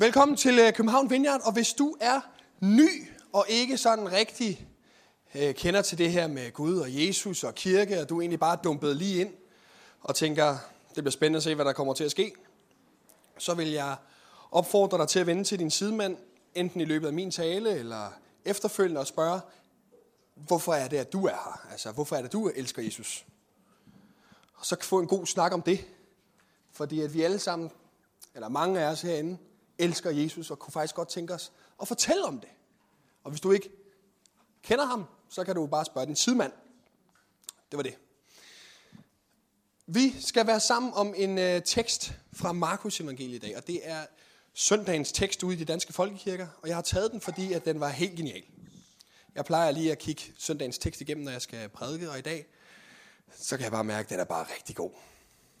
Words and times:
Velkommen 0.00 0.36
til 0.36 0.58
øh, 0.58 0.72
København 0.72 1.10
Vineyard, 1.10 1.40
og 1.44 1.52
hvis 1.52 1.72
du 1.72 1.96
er 2.00 2.20
ny 2.60 3.08
og 3.32 3.46
ikke 3.48 3.76
sådan 3.76 4.12
rigtig 4.12 4.68
øh, 5.34 5.54
kender 5.54 5.82
til 5.82 5.98
det 5.98 6.12
her 6.12 6.26
med 6.26 6.52
Gud 6.52 6.78
og 6.78 7.06
Jesus 7.06 7.44
og 7.44 7.54
kirke, 7.54 8.00
og 8.00 8.08
du 8.08 8.16
er 8.16 8.20
egentlig 8.20 8.40
bare 8.40 8.58
dumpet 8.64 8.96
lige 8.96 9.20
ind 9.20 9.34
og 10.00 10.14
tænker, 10.14 10.56
det 10.94 11.04
bliver 11.04 11.10
spændende 11.10 11.36
at 11.36 11.42
se, 11.42 11.54
hvad 11.54 11.64
der 11.64 11.72
kommer 11.72 11.94
til 11.94 12.04
at 12.04 12.10
ske, 12.10 12.32
så 13.38 13.54
vil 13.54 13.70
jeg 13.70 13.96
opfordre 14.50 14.98
dig 14.98 15.08
til 15.08 15.18
at 15.20 15.26
vende 15.26 15.44
til 15.44 15.58
din 15.58 15.70
sidemand, 15.70 16.16
enten 16.54 16.80
i 16.80 16.84
løbet 16.84 17.06
af 17.06 17.12
min 17.12 17.30
tale 17.30 17.70
eller 17.70 18.12
efterfølgende 18.44 19.00
og 19.00 19.06
spørge, 19.06 19.40
hvorfor 20.34 20.74
er 20.74 20.88
det, 20.88 20.96
at 20.96 21.12
du 21.12 21.26
er 21.26 21.30
her? 21.30 21.70
Altså, 21.70 21.92
hvorfor 21.92 22.16
er 22.16 22.22
det, 22.22 22.32
du 22.32 22.48
elsker 22.48 22.82
Jesus? 22.82 23.26
Og 24.54 24.66
så 24.66 24.76
få 24.82 25.00
en 25.00 25.06
god 25.06 25.26
snak 25.26 25.52
om 25.52 25.62
det. 25.62 25.84
Fordi 26.72 27.00
at 27.00 27.14
vi 27.14 27.22
alle 27.22 27.38
sammen, 27.38 27.70
eller 28.34 28.48
mange 28.48 28.80
af 28.80 28.90
os 28.90 29.02
herinde, 29.02 29.38
elsker 29.78 30.10
Jesus 30.10 30.50
og 30.50 30.58
kunne 30.58 30.72
faktisk 30.72 30.94
godt 30.94 31.08
tænke 31.08 31.34
os 31.34 31.52
at 31.82 31.88
fortælle 31.88 32.24
om 32.24 32.40
det. 32.40 32.48
Og 33.24 33.30
hvis 33.30 33.40
du 33.40 33.52
ikke 33.52 33.70
kender 34.62 34.84
ham, 34.84 35.04
så 35.28 35.44
kan 35.44 35.54
du 35.54 35.66
bare 35.66 35.84
spørge 35.84 36.06
din 36.06 36.16
sidemand. 36.16 36.52
Det 37.70 37.76
var 37.76 37.82
det. 37.82 37.98
Vi 39.86 40.20
skal 40.20 40.46
være 40.46 40.60
sammen 40.60 40.92
om 40.94 41.14
en 41.16 41.38
øh, 41.38 41.62
tekst 41.62 42.12
fra 42.32 42.52
Markus 42.52 43.00
evangeliet 43.00 43.44
i 43.44 43.46
dag, 43.46 43.56
og 43.56 43.66
det 43.66 43.80
er 43.82 44.06
søndagens 44.54 45.12
tekst 45.12 45.42
ude 45.42 45.56
i 45.56 45.58
de 45.58 45.64
danske 45.64 45.92
folkekirker, 45.92 46.48
og 46.62 46.68
jeg 46.68 46.76
har 46.76 46.82
taget 46.82 47.12
den, 47.12 47.20
fordi 47.20 47.52
at 47.52 47.64
den 47.64 47.80
var 47.80 47.88
helt 47.88 48.16
genial. 48.16 48.42
Jeg 49.34 49.44
plejer 49.44 49.70
lige 49.70 49.92
at 49.92 49.98
kigge 49.98 50.22
søndagens 50.38 50.78
tekst 50.78 51.00
igennem, 51.00 51.24
når 51.24 51.32
jeg 51.32 51.42
skal 51.42 51.68
prædike, 51.68 52.10
og 52.10 52.18
i 52.18 52.22
dag, 52.22 52.46
så 53.36 53.56
kan 53.56 53.64
jeg 53.64 53.72
bare 53.72 53.84
mærke, 53.84 54.06
at 54.06 54.10
den 54.10 54.20
er 54.20 54.24
bare 54.24 54.46
rigtig 54.56 54.76
god. 54.76 54.90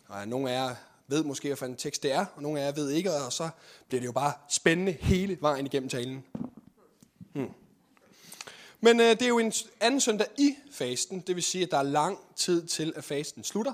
Og 0.08 0.28
nogle 0.28 0.50
af 0.50 0.54
jer 0.54 0.74
ved 1.08 1.24
måske, 1.24 1.54
hvad 1.54 1.68
en 1.68 1.76
tekst 1.76 2.02
det 2.02 2.12
er, 2.12 2.26
og 2.34 2.42
nogle 2.42 2.60
af 2.60 2.66
jer 2.66 2.72
ved 2.72 2.90
ikke, 2.90 3.12
og 3.12 3.32
så 3.32 3.50
bliver 3.88 4.00
det 4.00 4.06
jo 4.06 4.12
bare 4.12 4.32
spændende 4.48 4.92
hele 4.92 5.38
vejen 5.40 5.66
igennem 5.66 5.88
talen. 5.88 6.24
Hmm. 7.34 7.50
Men 8.80 9.00
øh, 9.00 9.10
det 9.10 9.22
er 9.22 9.28
jo 9.28 9.38
en 9.38 9.52
anden 9.80 10.00
søndag 10.00 10.26
i 10.38 10.56
fasten, 10.72 11.20
det 11.20 11.34
vil 11.34 11.42
sige, 11.42 11.64
at 11.64 11.70
der 11.70 11.78
er 11.78 11.82
lang 11.82 12.18
tid 12.36 12.66
til, 12.66 12.92
at 12.96 13.04
fasten 13.04 13.44
slutter. 13.44 13.72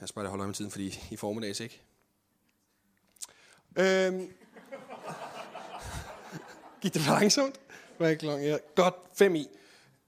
Jeg 0.00 0.08
skal 0.08 0.14
bare 0.14 0.28
holde 0.28 0.42
øje 0.42 0.48
med 0.48 0.54
tiden, 0.54 0.70
fordi 0.70 1.00
i 1.10 1.16
formiddags 1.16 1.60
ikke. 1.60 1.82
Øhm. 3.76 4.32
Gik 6.80 6.94
det 6.94 7.02
for 7.02 7.12
langsomt? 7.12 7.60
Var 7.98 8.08
ikke 8.08 8.26
lang. 8.26 8.60
Godt, 8.74 8.94
fem 9.14 9.34
i. 9.34 9.48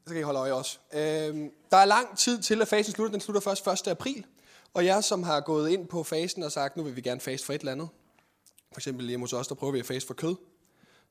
Så 0.07 0.13
kan 0.13 0.21
I 0.21 0.23
holde 0.23 0.41
øje 0.41 0.53
også. 0.53 0.79
Øhm, 0.93 1.51
der 1.71 1.77
er 1.77 1.85
lang 1.85 2.19
tid 2.19 2.43
til, 2.43 2.63
at 2.63 2.69
fasten 2.69 2.95
slutter. 2.95 3.13
Den 3.13 3.21
slutter 3.21 3.41
først 3.41 3.67
1. 3.67 3.89
april. 3.89 4.27
Og 4.75 4.85
jeg, 4.85 5.05
som 5.05 5.23
har 5.23 5.41
gået 5.41 5.71
ind 5.71 5.89
på 5.89 6.03
fasten 6.03 6.43
og 6.43 6.53
sagt, 6.53 6.77
nu 6.77 6.83
vil 6.83 6.97
vi 6.97 7.01
gerne 7.01 7.21
faste 7.21 7.47
for 7.47 7.53
et 7.53 7.59
eller 7.59 7.73
andet. 7.73 7.89
For 8.73 8.81
eksempel 8.81 9.09
hjemme 9.09 9.25
hos 9.25 9.33
os, 9.33 9.49
der 9.49 9.55
prøver 9.55 9.73
vi 9.73 9.79
at 9.79 9.87
faste 9.87 10.07
for 10.07 10.15
kød. 10.15 10.37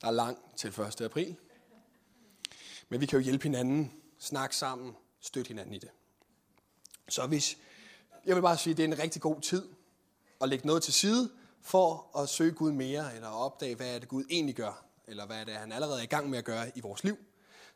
Der 0.02 0.08
er 0.08 0.12
lang 0.12 0.38
til 0.58 0.68
1. 0.68 1.02
april. 1.02 1.36
Men 2.90 3.02
vi 3.02 3.06
kan 3.06 3.20
jo 3.20 3.24
hjælpe 3.24 3.44
hinanden, 3.44 3.94
snakke 4.20 4.56
sammen, 4.56 4.96
støtte 5.20 5.48
hinanden 5.48 5.74
i 5.74 5.78
det. 5.78 5.90
Så 7.10 7.28
hvis, 7.28 7.58
jeg 8.26 8.36
vil 8.36 8.42
bare 8.42 8.58
sige, 8.58 8.72
at 8.72 8.78
det 8.78 8.84
er 8.84 8.88
en 8.88 9.00
rigtig 9.00 9.22
god 9.22 9.42
tid 9.42 9.70
at 10.42 10.50
lægge 10.50 10.68
noget 10.68 10.84
til 10.84 10.94
side, 10.94 11.32
for 11.62 12.18
at 12.18 12.30
søge 12.30 12.52
Gud 12.52 12.72
mere, 12.72 13.16
eller 13.16 13.28
opdage, 13.28 13.76
hvad 13.76 13.96
er 13.96 14.00
det 14.00 14.08
Gud 14.08 14.24
egentlig 14.30 14.56
gør, 14.56 14.86
eller 15.08 15.26
hvad 15.26 15.38
er 15.38 15.44
det, 15.44 15.54
han 15.54 15.72
allerede 15.72 16.00
er 16.00 16.04
i 16.04 16.08
gang 16.08 16.30
med 16.30 16.38
at 16.38 16.46
gøre 16.46 16.78
i 16.78 16.82
vores 16.82 17.04
liv, 17.04 17.18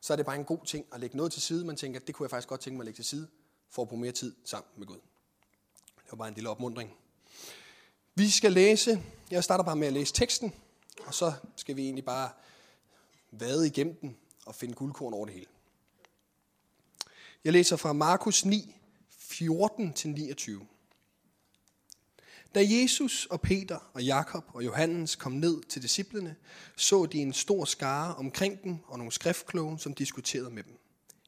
så 0.02 0.14
er 0.14 0.18
det 0.18 0.26
bare 0.26 0.36
en 0.36 0.46
god 0.46 0.66
ting 0.66 0.86
at 0.94 1.00
lægge 1.00 1.18
noget 1.18 1.32
til 1.32 1.42
side. 1.42 1.66
Man 1.66 1.76
tænker, 1.76 2.00
det 2.00 2.16
kunne 2.16 2.24
jeg 2.24 2.30
faktisk 2.30 2.48
godt 2.48 2.62
tænke 2.62 2.78
mig 2.78 2.82
at 2.82 2.86
lægge 2.86 2.98
til 2.98 3.06
side, 3.06 3.28
for 3.70 3.82
at 3.82 3.88
bruge 3.88 4.02
mere 4.02 4.12
tid 4.12 4.36
sammen 4.46 4.70
med 4.78 4.88
Gud. 4.88 5.00
Det 6.08 6.12
var 6.12 6.18
bare 6.18 6.28
en 6.28 6.34
lille 6.34 6.50
opmundring. 6.50 6.94
Vi 8.16 8.30
skal 8.30 8.54
læse, 8.54 9.04
jeg 9.32 9.44
starter 9.44 9.64
bare 9.64 9.76
med 9.76 9.88
at 9.88 9.94
læse 9.94 10.14
teksten, 10.14 10.54
og 11.06 11.14
så 11.14 11.34
skal 11.56 11.76
vi 11.76 11.84
egentlig 11.84 12.06
bare 12.06 12.30
vade 13.32 13.68
igennem 13.68 13.96
den 13.96 14.18
og 14.46 14.56
finde 14.56 14.74
guldkorn 14.74 15.14
over 15.14 15.26
det 15.26 15.34
hele. 15.34 15.48
Jeg 17.44 17.54
læser 17.54 17.76
fra 17.76 17.94
Markus 17.94 18.46
9, 18.46 18.76
14-29. 19.12 20.52
Da 22.56 22.66
Jesus 22.66 23.26
og 23.26 23.42
Peter 23.42 23.92
og 23.94 24.04
Jakob 24.04 24.44
og 24.54 24.66
Johannes 24.66 25.16
kom 25.16 25.32
ned 25.32 25.64
til 25.64 25.82
disciplene, 25.82 26.36
så 26.76 27.06
de 27.06 27.18
en 27.18 27.34
stor 27.34 27.66
skare 27.66 28.16
omkring 28.16 28.64
dem 28.64 28.78
og 28.86 28.98
nogle 28.98 29.12
skriftkloge, 29.12 29.80
som 29.80 29.94
diskuterede 29.94 30.50
med 30.50 30.64
dem. 30.64 30.80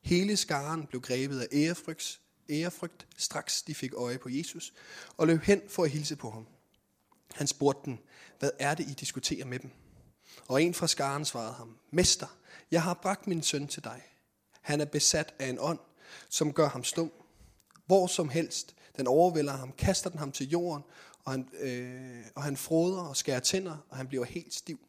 Hele 0.01 0.38
skaren 0.38 0.88
blev 0.88 1.01
grebet 1.01 1.39
af 1.39 1.47
ærefrygt, 1.51 2.19
ærefrygt 2.49 3.07
straks 3.17 3.61
de 3.61 3.75
fik 3.75 3.93
øje 3.93 4.17
på 4.17 4.29
Jesus, 4.29 4.73
og 5.17 5.27
løb 5.27 5.41
hen 5.41 5.61
for 5.67 5.83
at 5.83 5.89
hilse 5.89 6.15
på 6.15 6.31
ham. 6.31 6.47
Han 7.33 7.47
spurgte 7.47 7.85
dem, 7.85 7.97
hvad 8.39 8.51
er 8.59 8.75
det, 8.75 8.89
I 8.89 8.93
diskuterer 8.93 9.45
med 9.45 9.59
dem? 9.59 9.71
Og 10.47 10.63
en 10.63 10.73
fra 10.73 10.88
skaren 10.88 11.25
svarede 11.25 11.53
ham, 11.53 11.77
Mester, 11.91 12.38
jeg 12.71 12.83
har 12.83 12.93
bragt 12.93 13.27
min 13.27 13.43
søn 13.43 13.67
til 13.67 13.83
dig. 13.83 14.01
Han 14.61 14.81
er 14.81 14.85
besat 14.85 15.33
af 15.39 15.47
en 15.47 15.57
ånd, 15.59 15.79
som 16.29 16.53
gør 16.53 16.69
ham 16.69 16.83
stum. 16.83 17.11
Hvor 17.85 18.07
som 18.07 18.29
helst, 18.29 18.75
den 18.97 19.07
overvælder 19.07 19.53
ham, 19.53 19.71
kaster 19.71 20.09
den 20.09 20.19
ham 20.19 20.31
til 20.31 20.49
jorden, 20.49 20.83
og 21.23 21.31
han, 21.31 21.49
øh, 21.59 22.25
og 22.35 22.43
han 22.43 22.57
froder 22.57 23.01
og 23.01 23.17
skærer 23.17 23.39
tænder, 23.39 23.77
og 23.89 23.97
han 23.97 24.07
bliver 24.07 24.25
helt 24.25 24.53
stiv. 24.53 24.79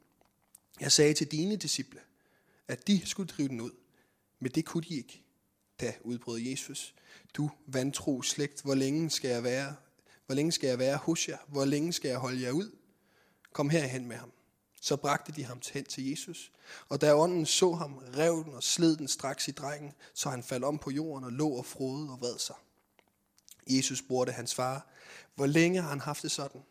Jeg 0.81 0.93
sagde 0.93 1.15
til 1.15 1.26
dine 1.26 1.56
disciple, 1.56 2.00
at 2.69 2.87
de 2.87 3.06
skulle 3.06 3.26
drive 3.26 3.49
den 3.49 3.60
ud, 3.60 3.70
men 4.38 4.53
det 4.53 4.65
kunne 4.65 4.82
de 4.88 4.94
ikke. 4.94 5.22
Da 5.81 5.95
udbrød 6.05 6.39
Jesus, 6.39 6.95
du 7.35 7.51
vantro 7.67 8.23
slægt, 8.23 8.63
hvor 8.63 8.75
længe 8.75 9.11
skal 9.11 9.31
jeg 9.31 9.45
være? 9.45 9.77
Hvor 10.27 10.35
længe 10.35 10.53
skal 10.53 10.69
jeg 10.69 10.79
være 10.79 10.97
hos 10.97 11.29
jer? 11.29 11.39
Hvor 11.49 11.65
længe 11.65 11.93
skal 11.93 12.09
jeg 12.09 12.19
holde 12.19 12.43
jer 12.43 12.51
ud? 12.51 12.77
Kom 13.53 13.71
herhen 13.71 14.07
med 14.07 14.17
ham. 14.17 14.33
Så 14.81 14.97
bragte 14.97 15.33
de 15.33 15.45
ham 15.45 15.61
hen 15.73 15.85
til 15.85 16.11
Jesus. 16.11 16.53
Og 16.89 17.01
da 17.01 17.15
ånden 17.15 17.47
så 17.47 17.73
ham, 17.73 17.99
rev 17.99 18.45
den 18.45 18.55
og 18.55 18.63
sled 18.63 18.97
den 18.97 19.09
straks 19.09 19.49
i 19.49 19.51
drengen, 19.51 19.93
så 20.15 20.31
han 20.31 20.43
faldt 20.43 20.65
om 20.65 20.79
på 20.79 20.91
jorden 20.91 21.25
og 21.25 21.33
lå 21.33 21.49
og 21.49 21.67
frode 21.67 22.11
og 22.11 22.21
vred 22.21 22.39
sig. 22.39 22.57
Jesus 23.67 23.99
spurgte 23.99 24.33
hans 24.33 24.55
far, 24.55 24.87
hvor 25.35 25.47
længe 25.47 25.83
har 25.83 25.89
han 25.89 26.01
haft 26.01 26.23
det 26.23 26.31
sådan? 26.31 26.62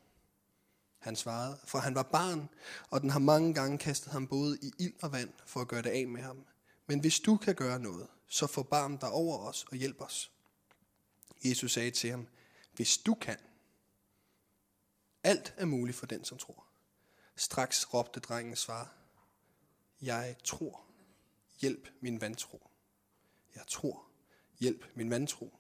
Han 0.99 1.15
svarede, 1.15 1.57
for 1.65 1.79
han 1.79 1.95
var 1.95 2.03
barn, 2.03 2.49
og 2.89 3.01
den 3.01 3.09
har 3.09 3.19
mange 3.19 3.53
gange 3.53 3.77
kastet 3.77 4.11
ham 4.11 4.27
både 4.27 4.57
i 4.61 4.71
ild 4.79 4.93
og 5.01 5.11
vand 5.11 5.29
for 5.45 5.61
at 5.61 5.67
gøre 5.67 5.81
det 5.81 5.89
af 5.89 6.07
med 6.07 6.21
ham. 6.21 6.45
Men 6.87 6.99
hvis 6.99 7.19
du 7.19 7.37
kan 7.37 7.55
gøre 7.55 7.79
noget, 7.79 8.07
så 8.29 8.47
forbarm 8.47 8.97
dig 8.97 9.11
over 9.11 9.37
os 9.37 9.65
og 9.71 9.77
hjælp 9.77 10.01
os. 10.01 10.31
Jesus 11.45 11.73
sagde 11.73 11.91
til 11.91 12.09
ham, 12.09 12.27
hvis 12.73 12.97
du 12.97 13.13
kan. 13.13 13.37
Alt 15.23 15.53
er 15.57 15.65
muligt 15.65 15.97
for 15.97 16.05
den, 16.05 16.25
som 16.25 16.37
tror. 16.37 16.65
Straks 17.35 17.93
råbte 17.93 18.19
drengens 18.19 18.65
far, 18.65 18.93
jeg 20.01 20.35
tror, 20.43 20.81
hjælp 21.61 21.89
min 22.01 22.21
vantro. 22.21 22.69
Jeg 23.55 23.63
tror, 23.67 24.05
hjælp 24.59 24.85
min 24.95 25.09
vantro. 25.09 25.53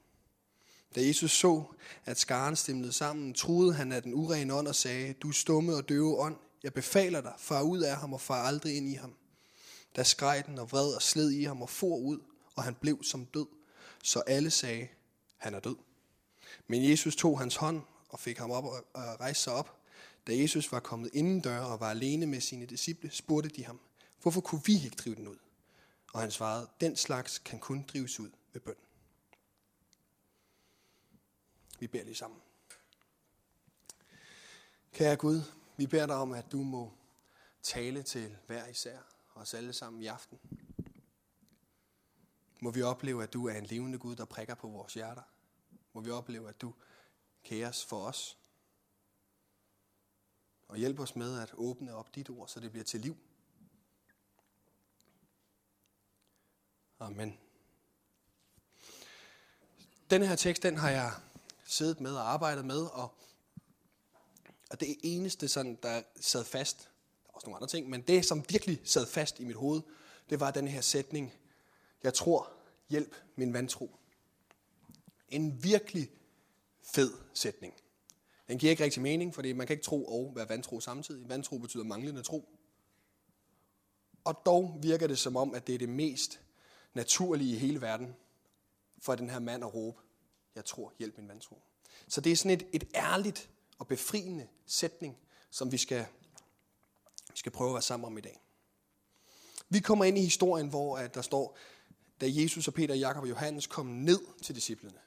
Da 0.95 1.05
Jesus 1.07 1.31
så, 1.31 1.63
at 2.05 2.19
skaren 2.19 2.55
stemlede 2.55 2.93
sammen, 2.93 3.33
troede 3.33 3.73
han 3.73 3.91
af 3.91 4.03
den 4.03 4.13
urene 4.13 4.53
ånd 4.53 4.67
og 4.67 4.75
sagde, 4.75 5.13
du 5.13 5.31
stumme 5.31 5.75
og 5.75 5.89
døve 5.89 6.17
ånd, 6.17 6.37
jeg 6.63 6.73
befaler 6.73 7.21
dig, 7.21 7.33
far 7.37 7.61
ud 7.61 7.79
af 7.79 7.97
ham 7.97 8.13
og 8.13 8.21
far 8.21 8.43
aldrig 8.43 8.77
ind 8.77 8.89
i 8.89 8.93
ham. 8.93 9.15
Da 9.95 10.03
skreg 10.03 10.43
den 10.45 10.59
og 10.59 10.71
vred 10.71 10.95
og 10.95 11.01
sled 11.01 11.31
i 11.31 11.43
ham 11.43 11.61
og 11.61 11.69
for 11.69 11.97
ud, 11.97 12.19
og 12.59 12.63
han 12.63 12.75
blev 12.75 13.03
som 13.03 13.25
død, 13.25 13.45
så 14.03 14.19
alle 14.19 14.51
sagde, 14.51 14.87
han 15.37 15.53
er 15.53 15.59
død. 15.59 15.75
Men 16.67 16.89
Jesus 16.89 17.15
tog 17.15 17.39
hans 17.39 17.55
hånd 17.55 17.81
og 18.09 18.19
fik 18.19 18.37
ham 18.37 18.51
op 18.51 18.63
og 18.63 18.83
rejste 18.93 19.43
sig 19.43 19.53
op. 19.53 19.81
Da 20.27 20.37
Jesus 20.37 20.71
var 20.71 20.79
kommet 20.79 21.09
indendør 21.13 21.59
og 21.59 21.79
var 21.79 21.89
alene 21.89 22.25
med 22.25 22.41
sine 22.41 22.65
disciple, 22.65 23.11
spurgte 23.11 23.49
de 23.49 23.65
ham, 23.65 23.79
hvorfor 24.21 24.41
kunne 24.41 24.61
vi 24.65 24.73
ikke 24.73 24.95
drive 24.95 25.15
den 25.15 25.27
ud? 25.27 25.37
Og 26.13 26.21
han 26.21 26.31
svarede, 26.31 26.67
den 26.81 26.95
slags 26.95 27.37
kan 27.37 27.59
kun 27.59 27.85
drives 27.93 28.19
ud 28.19 28.29
ved 28.53 28.61
bøn. 28.61 28.75
Vi 31.79 31.87
beder 31.87 32.03
lige 32.03 32.15
sammen. 32.15 32.39
Kære 34.93 35.15
Gud, 35.15 35.41
vi 35.77 35.87
beder 35.87 36.05
dig 36.05 36.15
om, 36.15 36.33
at 36.33 36.51
du 36.51 36.63
må 36.63 36.93
tale 37.63 38.03
til 38.03 38.37
hver 38.47 38.67
især, 38.67 38.97
os 39.35 39.53
alle 39.53 39.73
sammen 39.73 40.01
i 40.01 40.07
aften. 40.07 40.39
Må 42.59 42.71
vi 42.71 42.81
opleve, 42.81 43.23
at 43.23 43.33
du 43.33 43.47
er 43.47 43.53
en 43.53 43.65
levende 43.65 43.97
Gud, 43.97 44.15
der 44.15 44.25
prikker 44.25 44.55
på 44.55 44.67
vores 44.67 44.93
hjerter. 44.93 45.21
Må 45.93 46.01
vi 46.01 46.11
opleve, 46.11 46.49
at 46.49 46.61
du 46.61 46.73
kæres 47.43 47.85
for 47.85 48.05
os. 48.05 48.37
Og 50.67 50.77
hjælp 50.77 50.99
os 50.99 51.15
med 51.15 51.39
at 51.39 51.51
åbne 51.53 51.95
op 51.95 52.15
dit 52.15 52.29
ord, 52.29 52.47
så 52.47 52.59
det 52.59 52.71
bliver 52.71 52.83
til 52.83 52.99
liv. 52.99 53.17
Amen. 56.99 57.39
Den 60.09 60.23
her 60.23 60.35
tekst, 60.35 60.63
den 60.63 60.77
har 60.77 60.89
jeg 60.89 61.13
siddet 61.63 62.01
med 62.01 62.15
og 62.15 62.31
arbejdet 62.31 62.65
med, 62.65 62.81
og, 62.81 63.13
og 64.69 64.79
det 64.79 64.97
eneste, 65.03 65.47
sådan, 65.47 65.79
der 65.83 66.03
sad 66.19 66.45
fast, 66.45 66.79
der 66.79 67.27
var 67.27 67.33
også 67.33 67.47
nogle 67.47 67.57
andre 67.57 67.67
ting, 67.67 67.89
men 67.89 68.01
det, 68.01 68.25
som 68.25 68.45
virkelig 68.49 68.81
sad 68.85 69.05
fast 69.05 69.39
i 69.39 69.43
mit 69.43 69.55
hoved, 69.55 69.81
det 70.29 70.39
var 70.39 70.51
den 70.51 70.67
her 70.67 70.81
sætning, 70.81 71.33
jeg 72.03 72.13
tror, 72.13 72.51
hjælp 72.89 73.15
min 73.35 73.53
vantro. 73.53 73.95
En 75.29 75.63
virkelig 75.63 76.11
fed 76.83 77.13
sætning. 77.33 77.73
Den 78.47 78.57
giver 78.57 78.71
ikke 78.71 78.83
rigtig 78.83 79.01
mening, 79.01 79.35
fordi 79.35 79.53
man 79.53 79.67
kan 79.67 79.73
ikke 79.73 79.83
tro 79.83 80.05
og 80.05 80.35
være 80.35 80.49
vantro 80.49 80.79
samtidig. 80.79 81.29
Vantro 81.29 81.57
betyder 81.57 81.83
manglende 81.83 82.23
tro. 82.23 82.49
Og 84.23 84.41
dog 84.45 84.79
virker 84.81 85.07
det 85.07 85.19
som 85.19 85.35
om, 85.35 85.53
at 85.53 85.67
det 85.67 85.75
er 85.75 85.79
det 85.79 85.89
mest 85.89 86.41
naturlige 86.93 87.55
i 87.55 87.59
hele 87.59 87.81
verden 87.81 88.15
for 89.01 89.15
den 89.15 89.29
her 89.29 89.39
mand 89.39 89.63
at 89.63 89.73
råbe, 89.73 90.01
jeg 90.55 90.65
tror, 90.65 90.93
hjælp 90.99 91.17
min 91.17 91.27
vantro. 91.27 91.61
Så 92.07 92.21
det 92.21 92.31
er 92.31 92.35
sådan 92.35 92.51
et, 92.51 92.67
et 92.73 92.83
ærligt 92.95 93.49
og 93.79 93.87
befriende 93.87 94.47
sætning, 94.65 95.17
som 95.49 95.71
vi 95.71 95.77
skal, 95.77 96.05
vi 97.31 97.37
skal 97.37 97.51
prøve 97.51 97.69
at 97.69 97.73
være 97.73 97.81
sammen 97.81 98.07
om 98.07 98.17
i 98.17 98.21
dag. 98.21 98.41
Vi 99.69 99.79
kommer 99.79 100.05
ind 100.05 100.17
i 100.17 100.21
historien, 100.21 100.67
hvor 100.67 100.97
at 100.97 101.15
der 101.15 101.21
står, 101.21 101.57
da 102.21 102.25
Jesus 102.29 102.67
og 102.67 102.73
Peter, 102.73 102.95
Jakob 102.95 103.23
og 103.23 103.29
Johannes 103.29 103.67
kom 103.67 103.85
ned 103.85 104.19
til 104.41 104.55
disciplene. 104.55 104.97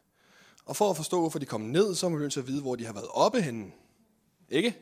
Og 0.65 0.77
for 0.77 0.91
at 0.91 0.97
forstå, 0.97 1.21
hvorfor 1.21 1.39
de 1.39 1.47
kom 1.47 1.61
ned, 1.61 1.95
så 1.95 2.09
må 2.09 2.17
vi 2.17 2.23
nødt 2.23 2.33
til 2.33 2.41
at 2.41 2.47
vide, 2.47 2.61
hvor 2.61 2.77
de 2.77 2.87
har 2.87 2.93
været 2.93 3.09
oppe 3.09 3.43
henne. 3.43 3.73
Ikke? 4.49 4.79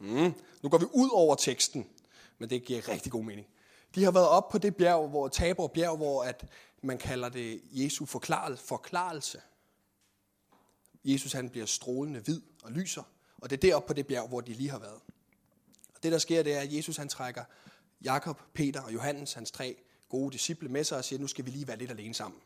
Mm. 0.00 0.34
Nu 0.62 0.68
går 0.68 0.78
vi 0.78 0.86
ud 0.92 1.10
over 1.12 1.34
teksten, 1.34 1.86
men 2.38 2.50
det 2.50 2.64
giver 2.64 2.88
rigtig 2.88 3.12
god 3.12 3.24
mening. 3.24 3.46
De 3.94 4.04
har 4.04 4.10
været 4.10 4.28
op 4.28 4.48
på 4.48 4.58
det 4.58 4.76
bjerg, 4.76 5.08
hvor 5.08 5.28
Tabor 5.28 5.66
bjerg, 5.66 5.96
hvor 5.96 6.24
at 6.24 6.46
man 6.82 6.98
kalder 6.98 7.28
det 7.28 7.60
Jesu 7.72 8.04
forklarelse. 8.56 9.40
Jesus 11.04 11.32
han 11.32 11.50
bliver 11.50 11.66
strålende 11.66 12.20
hvid 12.20 12.40
og 12.62 12.72
lyser, 12.72 13.02
og 13.38 13.50
det 13.50 13.56
er 13.56 13.60
deroppe 13.60 13.86
på 13.86 13.92
det 13.92 14.06
bjerg, 14.06 14.28
hvor 14.28 14.40
de 14.40 14.52
lige 14.52 14.70
har 14.70 14.78
været. 14.78 15.00
Og 15.94 16.02
det 16.02 16.12
der 16.12 16.18
sker, 16.18 16.42
det 16.42 16.54
er, 16.54 16.60
at 16.60 16.72
Jesus 16.72 16.96
han 16.96 17.08
trækker 17.08 17.44
Jakob, 18.04 18.40
Peter 18.54 18.80
og 18.80 18.94
Johannes, 18.94 19.32
hans 19.32 19.50
tre 19.50 19.76
gode 20.08 20.32
disciple 20.32 20.68
med 20.68 20.84
sig 20.84 20.98
og 20.98 21.04
siger, 21.04 21.20
nu 21.20 21.26
skal 21.26 21.46
vi 21.46 21.50
lige 21.50 21.68
være 21.68 21.78
lidt 21.78 21.90
alene 21.90 22.14
sammen. 22.14 22.40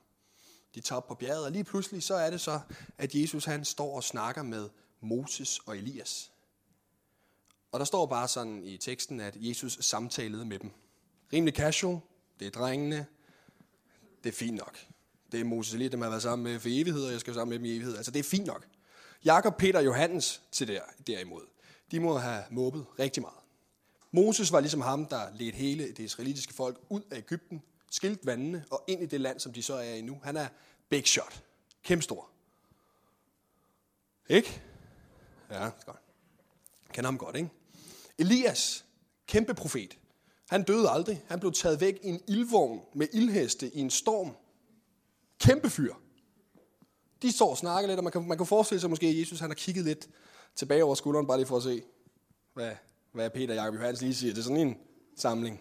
De 0.75 0.81
tager 0.81 0.97
op 0.97 1.07
på 1.07 1.15
bjerget, 1.15 1.45
og 1.45 1.53
lige 1.53 1.65
pludselig 1.65 2.03
så 2.03 2.15
er 2.15 2.31
det 2.31 2.41
så, 2.41 2.61
at 2.99 3.15
Jesus 3.15 3.45
han 3.45 3.65
står 3.65 3.97
og 3.97 4.05
snakker 4.05 4.43
med 4.43 4.69
Moses 5.01 5.59
og 5.59 5.77
Elias. 5.77 6.31
Og 7.73 7.81
der 7.81 7.85
står 7.85 8.07
bare 8.07 8.29
sådan 8.29 8.65
i 8.65 8.77
teksten, 8.77 9.21
at 9.21 9.37
Jesus 9.37 9.79
samtalede 9.81 10.45
med 10.45 10.59
dem. 10.59 10.71
Rimelig 11.33 11.55
casual, 11.55 12.01
det 12.41 12.47
er 12.47 12.51
drengene, 12.51 13.07
det 14.25 14.29
er 14.29 14.37
fint 14.37 14.57
nok. 14.57 14.79
Det 15.33 15.41
er 15.41 15.45
Moses 15.45 15.73
og 15.73 15.77
Elias, 15.77 15.91
dem 15.91 16.01
har 16.01 16.09
været 16.09 16.23
sammen 16.23 16.45
med 16.45 16.61
for 16.61 16.69
evighed, 16.71 17.05
og 17.05 17.13
jeg 17.13 17.21
skal 17.21 17.35
sammen 17.35 17.51
med 17.51 17.59
dem 17.59 17.65
i 17.65 17.77
evighed. 17.77 17.97
Altså 17.97 18.11
det 18.11 18.19
er 18.19 18.25
fint 18.25 18.47
nok. 18.47 18.67
Jakob, 19.25 19.57
Peter 19.57 19.79
og 19.79 19.85
Johannes 19.85 20.43
til 20.53 20.69
der, 20.69 20.81
derimod, 21.07 21.43
de 21.91 22.01
må 22.01 22.19
have 22.19 22.45
mobbet 22.51 22.87
rigtig 22.99 23.23
meget. 23.23 23.42
Moses 24.13 24.53
var 24.53 24.61
ligesom 24.61 24.81
ham, 24.81 25.07
der 25.07 25.29
ledte 25.35 25.59
hele 25.59 25.89
det 25.89 25.99
israelitiske 25.99 26.55
folk 26.55 26.81
ud 26.89 27.01
af 27.11 27.17
Ægypten, 27.17 27.63
skilt 27.91 28.27
vandene 28.27 28.65
og 28.71 28.85
ind 28.89 29.03
i 29.03 29.07
det 29.07 29.21
land, 29.21 29.41
som 29.41 29.53
de 29.53 29.63
så 29.63 29.75
er 29.75 29.95
i 29.95 30.03
nu. 30.03 30.21
Han 30.25 30.37
er 30.37 30.49
big 30.89 31.07
shot. 31.07 31.43
Kæmpestor. 31.83 32.31
Ikke? 34.29 34.63
Ja, 35.51 35.71
godt. 35.87 36.01
Kender 36.93 37.09
ham 37.09 37.19
godt, 37.19 37.37
ikke? 37.37 37.51
Elias, 38.19 38.85
kæmpe 39.27 39.55
profet. 39.55 39.99
Han 40.49 40.63
døde 40.63 40.91
aldrig. 40.91 41.25
Han 41.29 41.41
blev 41.41 41.53
taget 41.53 41.81
væk 41.81 41.99
i 42.03 42.09
en 42.09 42.21
ildvogn 42.29 42.81
med 42.95 43.09
ildheste 43.13 43.71
i 43.75 43.81
en 43.81 43.91
storm. 43.91 44.37
Kæmpe 45.39 45.71
fyr. 45.71 45.95
De 47.23 47.33
står 47.33 47.51
og 47.51 47.59
snakker 47.59 47.89
lidt, 47.89 47.99
og 47.99 48.05
man 48.05 48.13
kan, 48.13 48.29
man 48.29 48.37
kan 48.37 48.47
forestille 48.47 48.81
sig 48.81 48.91
måske, 48.91 49.07
at 49.07 49.19
Jesus 49.19 49.41
han 49.41 49.51
har 49.51 49.55
kigget 49.55 49.85
lidt 49.85 50.09
tilbage 50.57 50.85
over 50.85 50.95
skulderen, 50.95 51.27
bare 51.27 51.39
lige 51.39 51.47
for 51.47 51.57
at 51.57 51.63
se, 51.63 51.83
hvad, 52.55 52.73
hvad 53.13 53.31
Peter 53.31 53.55
Jakob 53.55 53.75
Johannes 53.75 54.01
lige 54.01 54.15
siger. 54.15 54.35
Det 54.35 54.41
er 54.41 54.45
sådan 54.45 54.57
en 54.57 54.77
samling. 55.17 55.61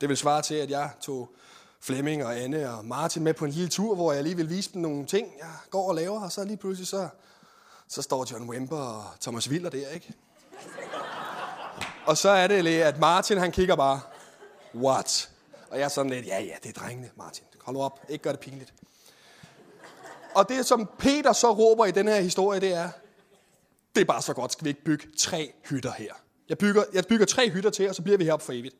Det 0.00 0.08
vil 0.08 0.16
svare 0.16 0.42
til, 0.42 0.54
at 0.54 0.70
jeg 0.70 0.90
tog 1.00 1.34
Flemming 1.80 2.24
og 2.24 2.40
Anne 2.40 2.70
og 2.70 2.84
Martin 2.84 3.24
med 3.24 3.34
på 3.34 3.44
en 3.44 3.50
lille 3.50 3.68
tur, 3.68 3.94
hvor 3.94 4.12
jeg 4.12 4.22
lige 4.22 4.36
vil 4.36 4.50
vise 4.50 4.72
dem 4.72 4.82
nogle 4.82 5.06
ting, 5.06 5.32
jeg 5.38 5.52
går 5.70 5.88
og 5.88 5.94
laver, 5.94 6.20
og 6.20 6.32
så 6.32 6.44
lige 6.44 6.56
pludselig 6.56 6.88
så, 6.88 7.08
så 7.88 8.02
står 8.02 8.26
John 8.32 8.50
Wimper 8.50 8.76
og 8.76 9.04
Thomas 9.20 9.50
Willer 9.50 9.70
der, 9.70 9.88
ikke? 9.88 10.14
Og 12.06 12.16
så 12.16 12.28
er 12.28 12.46
det, 12.46 12.64
lige, 12.64 12.84
at 12.84 12.98
Martin 12.98 13.38
han 13.38 13.52
kigger 13.52 13.76
bare, 13.76 14.00
what? 14.74 15.30
Og 15.70 15.78
jeg 15.78 15.84
er 15.84 15.88
sådan 15.88 16.10
lidt, 16.10 16.26
ja 16.26 16.40
ja, 16.40 16.54
det 16.62 16.76
er 16.76 16.80
drengene, 16.80 17.10
Martin. 17.16 17.44
Hold 17.60 17.76
nu 17.76 17.82
op, 17.82 18.00
ikke 18.08 18.22
gør 18.22 18.30
det 18.30 18.40
pinligt. 18.40 18.74
Og 20.34 20.48
det, 20.48 20.66
som 20.66 20.90
Peter 20.98 21.32
så 21.32 21.52
råber 21.52 21.86
i 21.86 21.90
den 21.90 22.08
her 22.08 22.20
historie, 22.20 22.60
det 22.60 22.72
er, 22.72 22.90
det 23.94 24.00
er 24.00 24.04
bare 24.04 24.22
så 24.22 24.34
godt, 24.34 24.52
skal 24.52 24.64
vi 24.64 24.68
ikke 24.68 24.84
bygge 24.84 25.06
tre 25.18 25.52
hytter 25.70 25.92
her. 25.92 26.14
Jeg 26.48 26.58
bygger, 26.58 26.84
jeg 26.92 27.04
bygger 27.08 27.26
tre 27.26 27.50
hytter 27.50 27.70
til, 27.70 27.88
og 27.88 27.94
så 27.94 28.02
bliver 28.02 28.18
vi 28.18 28.24
heroppe 28.24 28.44
for 28.44 28.52
evigt. 28.52 28.76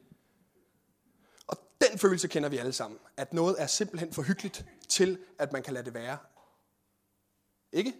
Og 1.47 1.56
den 1.81 1.99
følelse 1.99 2.29
kender 2.29 2.49
vi 2.49 2.56
alle 2.56 2.73
sammen. 2.73 3.00
At 3.17 3.32
noget 3.32 3.56
er 3.59 3.67
simpelthen 3.67 4.12
for 4.12 4.23
hyggeligt 4.23 4.65
til, 4.88 5.19
at 5.38 5.53
man 5.53 5.62
kan 5.62 5.75
lade 5.75 5.85
det 5.85 5.94
være. 5.94 6.19
Ikke? 7.73 7.94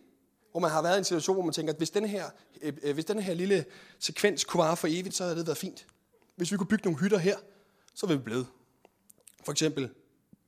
Hvor 0.50 0.61
man 0.61 0.70
har 0.70 0.82
været 0.82 0.97
i 0.97 0.99
en 0.99 1.05
situation, 1.05 1.37
hvor 1.37 1.44
man 1.44 1.53
tænker, 1.53 1.73
at 1.73 1.79
hvis 1.79 1.91
den 1.91 2.05
her, 2.05 2.31
øh, 2.62 2.73
øh 2.82 2.94
hvis 2.94 3.05
den 3.05 3.19
her 3.19 3.35
lille 3.35 3.65
sekvens 3.99 4.44
kunne 4.44 4.62
vare 4.62 4.76
for 4.76 4.88
evigt, 4.91 5.15
så 5.15 5.25
havde 5.25 5.37
det 5.37 5.47
været 5.47 5.59
fint. 5.59 5.87
Hvis 6.37 6.53
vi 6.53 6.56
kunne 6.56 6.67
bygge 6.67 6.85
nogle 6.85 7.00
hytter 7.00 7.19
her, 7.19 7.37
så 7.94 8.06
ville 8.06 8.19
vi 8.19 8.25
blive. 8.25 8.47
For 9.44 9.53
eksempel 9.53 9.91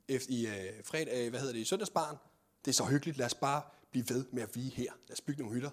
i 0.09 0.47
øh, 0.47 0.85
fredag, 0.85 1.25
øh, 1.25 1.31
hvad 1.31 1.41
hedder 1.41 1.55
det, 1.55 1.61
i 1.61 1.65
søndagsbarn. 1.65 2.17
Det 2.65 2.71
er 2.71 2.75
så 2.75 2.85
hyggeligt, 2.85 3.19
lad 3.19 3.27
os 3.27 3.35
bare 3.35 3.63
blive 3.91 4.05
ved 4.09 4.25
med 4.33 4.43
at 4.43 4.51
blive 4.51 4.71
her. 4.71 4.93
Lad 5.09 5.13
os 5.13 5.21
bygge 5.21 5.43
nogle 5.43 5.55
hytter. 5.55 5.71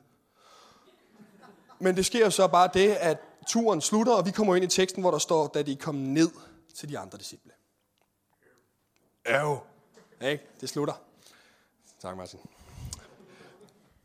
Men 1.79 1.95
det 1.95 2.05
sker 2.05 2.19
jo 2.19 2.31
så 2.31 2.47
bare 2.47 2.69
det, 2.73 2.89
at 2.89 3.17
turen 3.47 3.81
slutter, 3.81 4.13
og 4.13 4.25
vi 4.25 4.31
kommer 4.31 4.55
ind 4.55 4.65
i 4.65 4.67
teksten, 4.67 5.01
hvor 5.01 5.11
der 5.11 5.17
står, 5.17 5.47
da 5.47 5.61
de 5.61 5.75
kom 5.75 5.95
ned 5.95 6.29
til 6.75 6.89
de 6.89 6.99
andre 6.99 7.17
disciple. 7.17 7.51
Øv. 9.27 9.57
Ikke? 10.21 10.43
Det 10.61 10.69
slutter. 10.69 10.93
Tak, 12.01 12.17
Martin. 12.17 12.39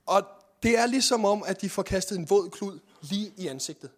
Og 0.06 0.22
det 0.62 0.78
er 0.78 0.86
ligesom 0.86 1.24
om, 1.24 1.42
at 1.46 1.60
de 1.60 1.70
får 1.70 1.82
kastet 1.82 2.18
en 2.18 2.30
våd 2.30 2.50
klud 2.50 2.78
lige 3.00 3.32
i 3.36 3.46
ansigtet. 3.46 3.90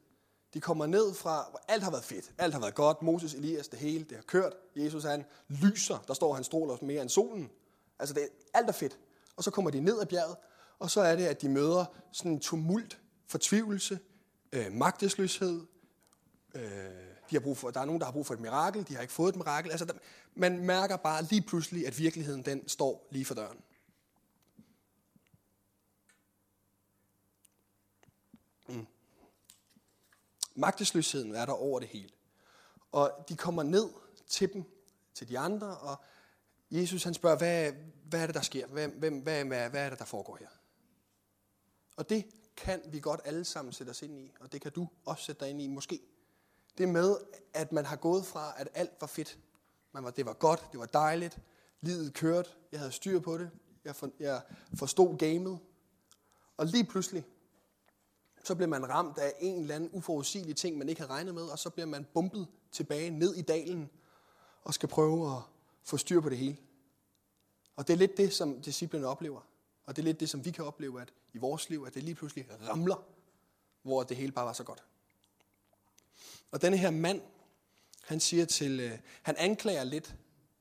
De 0.54 0.60
kommer 0.60 0.86
ned 0.86 1.14
fra, 1.14 1.46
hvor 1.50 1.60
alt 1.68 1.82
har 1.82 1.90
været 1.90 2.04
fedt. 2.04 2.32
Alt 2.38 2.52
har 2.52 2.60
været 2.60 2.74
godt. 2.74 3.02
Moses, 3.02 3.34
Elias, 3.34 3.68
det 3.68 3.78
hele, 3.78 4.04
det 4.04 4.16
har 4.16 4.22
kørt. 4.22 4.52
Jesus, 4.76 5.04
han 5.04 5.24
lyser. 5.48 5.98
Der 6.08 6.14
står, 6.14 6.34
han 6.34 6.44
stråler 6.44 6.76
mere 6.82 7.02
end 7.02 7.10
solen. 7.10 7.50
Altså, 7.98 8.14
det, 8.14 8.28
alt 8.54 8.68
er 8.68 8.72
fedt. 8.72 8.98
Og 9.36 9.44
så 9.44 9.50
kommer 9.50 9.70
de 9.70 9.80
ned 9.80 10.00
ad 10.00 10.06
bjerget, 10.06 10.36
og 10.78 10.90
så 10.90 11.00
er 11.00 11.16
det, 11.16 11.26
at 11.26 11.42
de 11.42 11.48
møder 11.48 11.84
sådan 12.12 12.32
en 12.32 12.40
tumult, 12.40 12.98
fortvivlelse, 13.26 13.98
øh, 14.54 14.72
magtesløshed. 14.72 15.66
Øh, 16.54 16.62
de 17.30 17.36
har 17.36 17.40
brug 17.40 17.56
for, 17.56 17.70
der 17.70 17.80
er 17.80 17.84
nogen, 17.84 18.00
der 18.00 18.06
har 18.06 18.12
brug 18.12 18.26
for 18.26 18.34
et 18.34 18.40
mirakel. 18.40 18.88
De 18.88 18.94
har 18.94 19.02
ikke 19.02 19.12
fået 19.12 19.32
et 19.32 19.36
mirakel. 19.36 19.70
Altså, 19.70 19.84
der, 19.84 19.92
man 20.34 20.66
mærker 20.66 20.96
bare 20.96 21.22
lige 21.22 21.42
pludselig, 21.42 21.86
at 21.86 21.98
virkeligheden 21.98 22.44
den 22.44 22.68
står 22.68 23.08
lige 23.10 23.24
for 23.24 23.34
døren. 23.34 23.60
Mm. 28.68 28.86
Magtesløsheden 30.54 31.34
er 31.34 31.46
der 31.46 31.52
over 31.52 31.80
det 31.80 31.88
hele. 31.88 32.10
Og 32.92 33.24
de 33.28 33.36
kommer 33.36 33.62
ned 33.62 33.90
til 34.28 34.52
dem, 34.52 34.64
til 35.14 35.28
de 35.28 35.38
andre, 35.38 35.78
og 35.78 35.96
Jesus 36.70 37.04
han 37.04 37.14
spørger, 37.14 37.36
hvad, 37.36 37.72
hvad 38.04 38.22
er 38.22 38.26
det, 38.26 38.34
der 38.34 38.40
sker? 38.42 38.66
Hvem, 38.66 38.90
hvem, 38.90 39.18
hvad, 39.18 39.44
hvad, 39.44 39.70
hvad 39.70 39.84
er 39.84 39.90
det, 39.90 39.98
der 39.98 40.04
foregår 40.04 40.36
her? 40.36 40.48
Og 41.96 42.10
det 42.10 42.26
kan 42.56 42.82
vi 42.86 43.00
godt 43.00 43.20
alle 43.24 43.44
sammen 43.44 43.72
sætte 43.72 43.90
os 43.90 44.02
ind 44.02 44.18
i, 44.18 44.32
og 44.40 44.52
det 44.52 44.60
kan 44.60 44.72
du 44.72 44.88
også 45.04 45.24
sætte 45.24 45.40
dig 45.40 45.50
ind 45.50 45.62
i 45.62 45.66
måske. 45.66 46.00
Det 46.78 46.88
med, 46.88 47.16
at 47.54 47.72
man 47.72 47.84
har 47.84 47.96
gået 47.96 48.26
fra, 48.26 48.54
at 48.56 48.68
alt 48.74 48.92
var 49.00 49.06
fedt. 49.06 49.38
Man 49.92 50.04
var, 50.04 50.10
det 50.10 50.26
var 50.26 50.32
godt, 50.32 50.68
det 50.72 50.80
var 50.80 50.86
dejligt, 50.86 51.38
livet 51.80 52.14
kørte, 52.14 52.50
jeg 52.72 52.80
havde 52.80 52.92
styr 52.92 53.20
på 53.20 53.38
det, 53.38 53.50
jeg, 53.84 53.96
for, 53.96 54.10
jeg 54.20 54.42
forstod 54.74 55.18
gamet. 55.18 55.58
Og 56.56 56.66
lige 56.66 56.84
pludselig, 56.84 57.24
så 58.44 58.54
bliver 58.54 58.68
man 58.68 58.88
ramt 58.88 59.18
af 59.18 59.32
en 59.40 59.60
eller 59.60 59.74
anden 59.74 59.90
uforudsigelig 59.92 60.56
ting, 60.56 60.78
man 60.78 60.88
ikke 60.88 61.00
havde 61.00 61.12
regnet 61.12 61.34
med, 61.34 61.42
og 61.42 61.58
så 61.58 61.70
bliver 61.70 61.86
man 61.86 62.06
bumpet 62.14 62.46
tilbage 62.72 63.10
ned 63.10 63.34
i 63.34 63.42
dalen, 63.42 63.90
og 64.62 64.74
skal 64.74 64.88
prøve 64.88 65.36
at 65.36 65.42
få 65.82 65.96
styr 65.96 66.20
på 66.20 66.28
det 66.28 66.38
hele. 66.38 66.56
Og 67.76 67.86
det 67.86 67.92
er 67.92 67.98
lidt 67.98 68.16
det, 68.16 68.32
som 68.32 68.62
disciplinen 68.62 69.06
oplever. 69.06 69.40
Og 69.86 69.96
det 69.96 70.02
er 70.02 70.04
lidt 70.04 70.20
det, 70.20 70.30
som 70.30 70.44
vi 70.44 70.50
kan 70.50 70.64
opleve 70.64 71.00
at 71.02 71.12
i 71.34 71.38
vores 71.38 71.70
liv, 71.70 71.84
at 71.86 71.94
det 71.94 72.02
lige 72.02 72.14
pludselig 72.14 72.46
ramler, 72.68 73.06
hvor 73.82 74.02
det 74.02 74.16
hele 74.16 74.32
bare 74.32 74.46
var 74.46 74.52
så 74.52 74.64
godt. 74.64 74.82
Og 76.50 76.62
denne 76.62 76.76
her 76.76 76.90
mand, 76.90 77.22
han 78.02 78.20
siger 78.20 78.44
til, 78.44 78.80
øh, 78.80 78.98
han 79.22 79.36
anklager 79.36 79.84
lidt 79.84 80.14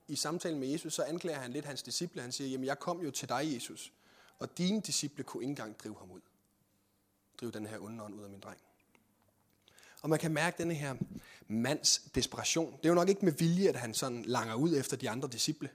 i 0.07 0.15
samtalen 0.15 0.59
med 0.59 0.67
Jesus, 0.67 0.93
så 0.93 1.03
anklager 1.03 1.39
han 1.39 1.51
lidt 1.51 1.65
hans 1.65 1.83
disciple. 1.83 2.21
Han 2.21 2.31
siger, 2.31 2.47
jamen 2.47 2.65
jeg 2.65 2.79
kom 2.79 3.01
jo 3.01 3.11
til 3.11 3.29
dig, 3.29 3.53
Jesus, 3.53 3.93
og 4.39 4.57
dine 4.57 4.81
disciple 4.81 5.23
kunne 5.23 5.43
ikke 5.43 5.49
engang 5.49 5.79
drive 5.79 5.95
ham 5.99 6.11
ud. 6.11 6.21
Drive 7.39 7.51
den 7.51 7.65
her 7.65 7.79
onde 7.79 8.03
ånd 8.03 8.15
ud 8.15 8.23
af 8.23 8.29
min 8.29 8.39
dreng. 8.39 8.57
Og 10.01 10.09
man 10.09 10.19
kan 10.19 10.33
mærke 10.33 10.57
denne 10.57 10.73
her 10.73 10.95
mands 11.47 11.99
desperation. 12.15 12.71
Det 12.77 12.85
er 12.85 12.89
jo 12.89 12.95
nok 12.95 13.09
ikke 13.09 13.25
med 13.25 13.33
vilje, 13.33 13.69
at 13.69 13.75
han 13.75 13.93
sådan 13.93 14.23
langer 14.25 14.55
ud 14.55 14.75
efter 14.75 14.97
de 14.97 15.09
andre 15.09 15.29
disciple. 15.29 15.69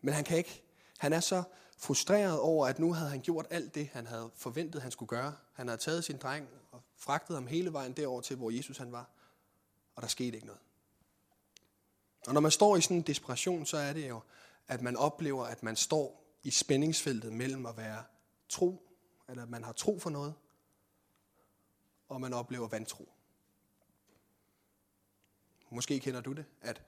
Men 0.00 0.14
han 0.14 0.24
kan 0.24 0.38
ikke. 0.38 0.62
Han 0.98 1.12
er 1.12 1.20
så 1.20 1.42
frustreret 1.76 2.40
over, 2.40 2.66
at 2.66 2.78
nu 2.78 2.92
havde 2.92 3.10
han 3.10 3.20
gjort 3.20 3.46
alt 3.50 3.74
det, 3.74 3.88
han 3.92 4.06
havde 4.06 4.30
forventet, 4.34 4.82
han 4.82 4.90
skulle 4.90 5.08
gøre. 5.08 5.34
Han 5.52 5.68
havde 5.68 5.80
taget 5.80 6.04
sin 6.04 6.16
dreng 6.16 6.48
og 6.72 6.82
fragtet 6.96 7.36
ham 7.36 7.46
hele 7.46 7.72
vejen 7.72 7.92
derover 7.92 8.20
til, 8.20 8.36
hvor 8.36 8.50
Jesus 8.50 8.78
han 8.78 8.92
var. 8.92 9.10
Og 9.94 10.02
der 10.02 10.08
skete 10.08 10.34
ikke 10.34 10.46
noget. 10.46 10.60
Og 12.26 12.34
når 12.34 12.40
man 12.40 12.50
står 12.50 12.76
i 12.76 12.80
sådan 12.80 12.96
en 12.96 13.02
desperation, 13.02 13.66
så 13.66 13.76
er 13.76 13.92
det 13.92 14.08
jo, 14.08 14.20
at 14.68 14.82
man 14.82 14.96
oplever, 14.96 15.44
at 15.44 15.62
man 15.62 15.76
står 15.76 16.24
i 16.42 16.50
spændingsfeltet 16.50 17.32
mellem 17.32 17.66
at 17.66 17.76
være 17.76 18.04
tro 18.48 18.82
eller 19.28 19.42
at 19.42 19.50
man 19.50 19.64
har 19.64 19.72
tro 19.72 19.98
for 19.98 20.10
noget, 20.10 20.34
og 22.08 22.20
man 22.20 22.32
oplever 22.32 22.68
vantro. 22.68 23.08
Måske 25.70 26.00
kender 26.00 26.20
du 26.20 26.32
det, 26.32 26.44
at 26.60 26.82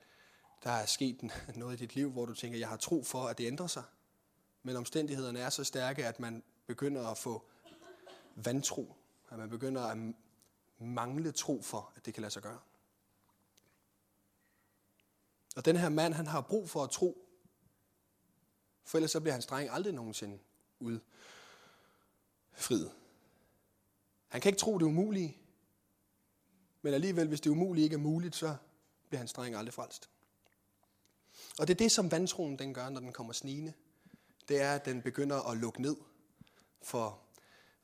der 0.63 0.71
er 0.71 0.85
sket 0.85 1.31
noget 1.55 1.73
i 1.73 1.77
dit 1.77 1.95
liv, 1.95 2.11
hvor 2.11 2.25
du 2.25 2.33
tænker, 2.33 2.59
jeg 2.59 2.69
har 2.69 2.77
tro 2.77 3.03
for, 3.03 3.27
at 3.27 3.37
det 3.37 3.47
ændrer 3.47 3.67
sig. 3.67 3.83
Men 4.63 4.75
omstændighederne 4.75 5.39
er 5.39 5.49
så 5.49 5.63
stærke, 5.63 6.05
at 6.05 6.19
man 6.19 6.43
begynder 6.67 7.07
at 7.07 7.17
få 7.17 7.45
vantro. 8.35 8.95
At 9.29 9.39
man 9.39 9.49
begynder 9.49 9.81
at 9.81 9.97
mangle 10.79 11.31
tro 11.31 11.61
for, 11.61 11.93
at 11.95 12.05
det 12.05 12.13
kan 12.13 12.21
lade 12.21 12.33
sig 12.33 12.41
gøre. 12.41 12.59
Og 15.55 15.65
den 15.65 15.75
her 15.75 15.89
mand, 15.89 16.13
han 16.13 16.27
har 16.27 16.41
brug 16.41 16.69
for 16.69 16.83
at 16.83 16.89
tro, 16.89 17.25
for 18.83 18.97
ellers 18.97 19.11
så 19.11 19.19
bliver 19.19 19.33
hans 19.33 19.45
dreng 19.45 19.69
aldrig 19.69 19.93
nogensinde 19.93 20.39
ud 20.79 20.99
udfriet. 22.59 22.91
Han 24.27 24.41
kan 24.41 24.49
ikke 24.49 24.59
tro 24.59 24.77
det 24.77 24.85
umulige, 24.85 25.37
men 26.81 26.93
alligevel, 26.93 27.27
hvis 27.27 27.41
det 27.41 27.49
umulige 27.49 27.83
ikke 27.83 27.93
er 27.93 27.99
muligt, 27.99 28.35
så 28.35 28.55
bliver 29.07 29.19
hans 29.19 29.33
dreng 29.33 29.55
aldrig 29.55 29.73
frelst. 29.73 30.09
Og 31.59 31.67
det 31.67 31.73
er 31.73 31.77
det, 31.77 31.91
som 31.91 32.11
vantroen 32.11 32.59
den 32.59 32.73
gør, 32.73 32.89
når 32.89 32.99
den 32.99 33.13
kommer 33.13 33.33
snigende. 33.33 33.73
Det 34.49 34.61
er, 34.61 34.75
at 34.75 34.85
den 34.85 35.01
begynder 35.01 35.49
at 35.51 35.57
lukke 35.57 35.81
ned 35.81 35.95
for 36.81 37.19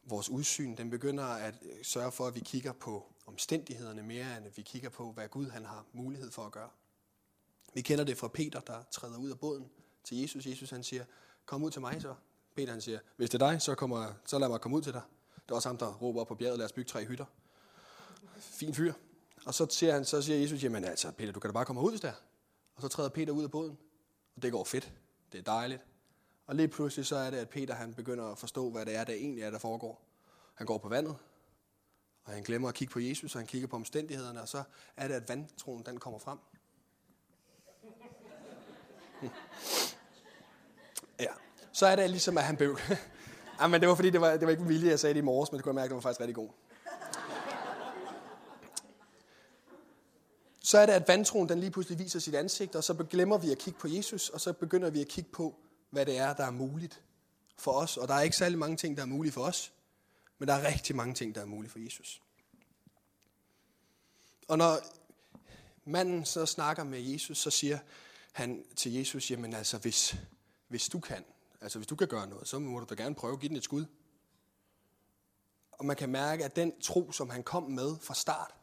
vores 0.03 0.29
udsyn. 0.29 0.75
Den 0.77 0.89
begynder 0.89 1.23
at 1.23 1.55
øh, 1.61 1.83
sørge 1.83 2.11
for, 2.11 2.27
at 2.27 2.35
vi 2.35 2.39
kigger 2.39 2.73
på 2.73 3.13
omstændighederne 3.25 4.03
mere, 4.03 4.37
end 4.37 4.45
at 4.45 4.57
vi 4.57 4.61
kigger 4.61 4.89
på, 4.89 5.11
hvad 5.11 5.27
Gud 5.27 5.49
han 5.49 5.65
har 5.65 5.85
mulighed 5.93 6.31
for 6.31 6.45
at 6.45 6.51
gøre. 6.51 6.69
Vi 7.73 7.81
kender 7.81 8.03
det 8.03 8.17
fra 8.17 8.27
Peter, 8.27 8.59
der 8.59 8.83
træder 8.91 9.17
ud 9.17 9.29
af 9.29 9.39
båden 9.39 9.69
til 10.03 10.17
Jesus. 10.17 10.45
Jesus 10.45 10.69
han 10.69 10.83
siger, 10.83 11.05
kom 11.45 11.63
ud 11.63 11.71
til 11.71 11.81
mig 11.81 12.01
så. 12.01 12.15
Peter 12.55 12.71
han 12.71 12.81
siger, 12.81 12.99
hvis 13.15 13.29
det 13.29 13.41
er 13.41 13.51
dig, 13.51 13.61
så, 13.61 13.75
kommer, 13.75 14.13
så 14.25 14.39
lad 14.39 14.49
mig 14.49 14.61
komme 14.61 14.77
ud 14.77 14.81
til 14.81 14.93
dig. 14.93 15.01
Det 15.35 15.51
er 15.51 15.55
også 15.55 15.69
ham, 15.69 15.77
der 15.77 15.93
råber 15.93 16.21
op 16.21 16.27
på 16.27 16.35
bjerget, 16.35 16.57
lad 16.57 16.65
os 16.65 16.73
bygge 16.73 16.89
tre 16.89 17.05
hytter. 17.05 17.25
Fin 18.37 18.73
fyr. 18.73 18.93
Og 19.45 19.53
så 19.53 19.67
siger, 19.69 19.93
han, 19.93 20.05
så 20.05 20.21
siger 20.21 20.39
Jesus, 20.39 20.63
jamen 20.63 20.83
altså, 20.83 21.11
Peter, 21.11 21.31
du 21.31 21.39
kan 21.39 21.49
da 21.49 21.53
bare 21.53 21.65
komme 21.65 21.81
ud, 21.81 21.91
hvis 21.91 22.01
der. 22.01 22.13
Og 22.75 22.81
så 22.81 22.87
træder 22.87 23.09
Peter 23.09 23.33
ud 23.33 23.43
af 23.43 23.51
båden, 23.51 23.77
og 24.35 24.41
det 24.41 24.51
går 24.51 24.63
fedt. 24.63 24.93
Det 25.31 25.37
er 25.37 25.43
dejligt. 25.43 25.81
Og 26.47 26.55
lige 26.55 26.67
pludselig 26.67 27.05
så 27.05 27.15
er 27.15 27.29
det, 27.29 27.37
at 27.37 27.49
Peter 27.49 27.73
han 27.73 27.93
begynder 27.93 28.25
at 28.31 28.37
forstå, 28.37 28.69
hvad 28.69 28.85
det 28.85 28.95
er, 28.95 29.03
der 29.03 29.13
egentlig 29.13 29.43
er, 29.43 29.51
der 29.51 29.59
foregår. 29.59 30.01
Han 30.53 30.67
går 30.67 30.77
på 30.77 30.89
vandet, 30.89 31.15
og 32.23 32.33
han 32.33 32.43
glemmer 32.43 32.69
at 32.69 32.75
kigge 32.75 32.91
på 32.91 32.99
Jesus, 32.99 33.35
og 33.35 33.41
han 33.41 33.47
kigger 33.47 33.67
på 33.67 33.75
omstændighederne, 33.75 34.41
og 34.41 34.47
så 34.47 34.63
er 34.97 35.07
det, 35.07 35.15
at 35.15 35.29
vandtroen 35.29 35.83
den 35.85 35.99
kommer 35.99 36.19
frem. 36.19 36.37
Ja. 41.19 41.31
Så 41.71 41.85
er 41.85 41.95
det 41.95 42.09
ligesom, 42.09 42.37
at 42.37 42.43
han 42.43 42.57
bøv. 42.57 42.77
ja, 43.61 43.67
men 43.67 43.81
det 43.81 43.89
var 43.89 43.95
fordi, 43.95 44.09
det 44.09 44.21
var, 44.21 44.31
det 44.31 44.41
var 44.41 44.49
ikke 44.49 44.63
en 44.63 44.69
vilje, 44.69 44.89
jeg 44.89 44.99
sagde 44.99 45.13
det 45.13 45.19
i 45.19 45.23
morges, 45.23 45.51
men 45.51 45.57
det 45.57 45.63
kunne 45.63 45.69
jeg 45.69 45.75
mærke, 45.75 45.89
det 45.89 45.95
var 45.95 46.01
faktisk 46.01 46.19
rigtig 46.19 46.35
god. 46.35 46.49
Så 50.59 50.77
er 50.77 50.85
det, 50.85 50.93
at 50.93 51.07
vandtroen 51.07 51.49
den 51.49 51.59
lige 51.59 51.71
pludselig 51.71 51.99
viser 51.99 52.19
sit 52.19 52.35
ansigt, 52.35 52.75
og 52.75 52.83
så 52.83 52.93
glemmer 52.93 53.37
vi 53.37 53.51
at 53.51 53.57
kigge 53.57 53.79
på 53.79 53.87
Jesus, 53.87 54.29
og 54.29 54.41
så 54.41 54.53
begynder 54.53 54.89
vi 54.89 55.01
at 55.01 55.07
kigge 55.07 55.29
på, 55.31 55.55
hvad 55.95 56.05
det 56.05 56.17
er, 56.17 56.33
der 56.33 56.43
er 56.43 56.51
muligt 56.51 57.03
for 57.57 57.71
os. 57.71 57.97
Og 57.97 58.07
der 58.07 58.13
er 58.13 58.21
ikke 58.21 58.37
særlig 58.37 58.59
mange 58.59 58.77
ting, 58.77 58.97
der 58.97 59.03
er 59.03 59.07
mulige 59.07 59.31
for 59.31 59.43
os, 59.43 59.73
men 60.37 60.47
der 60.47 60.53
er 60.53 60.67
rigtig 60.67 60.95
mange 60.95 61.13
ting, 61.13 61.35
der 61.35 61.41
er 61.41 61.45
mulige 61.45 61.71
for 61.71 61.79
Jesus. 61.79 62.21
Og 64.47 64.57
når 64.57 64.79
manden 65.85 66.25
så 66.25 66.45
snakker 66.45 66.83
med 66.83 66.99
Jesus, 66.99 67.37
så 67.37 67.49
siger 67.49 67.79
han 68.31 68.65
til 68.75 68.93
Jesus, 68.93 69.31
jamen 69.31 69.53
altså, 69.53 69.77
hvis, 69.77 70.15
hvis 70.67 70.89
du 70.89 70.99
kan, 70.99 71.25
altså 71.61 71.79
hvis 71.79 71.87
du 71.87 71.95
kan 71.95 72.07
gøre 72.07 72.27
noget, 72.27 72.47
så 72.47 72.59
må 72.59 72.79
du 72.79 72.85
da 72.89 73.03
gerne 73.03 73.15
prøve 73.15 73.33
at 73.33 73.39
give 73.39 73.49
den 73.49 73.57
et 73.57 73.63
skud. 73.63 73.85
Og 75.71 75.85
man 75.85 75.95
kan 75.95 76.09
mærke, 76.09 76.45
at 76.45 76.55
den 76.55 76.81
tro, 76.81 77.11
som 77.11 77.29
han 77.29 77.43
kom 77.43 77.63
med 77.63 77.95
fra 78.01 78.13
start, 78.13 78.55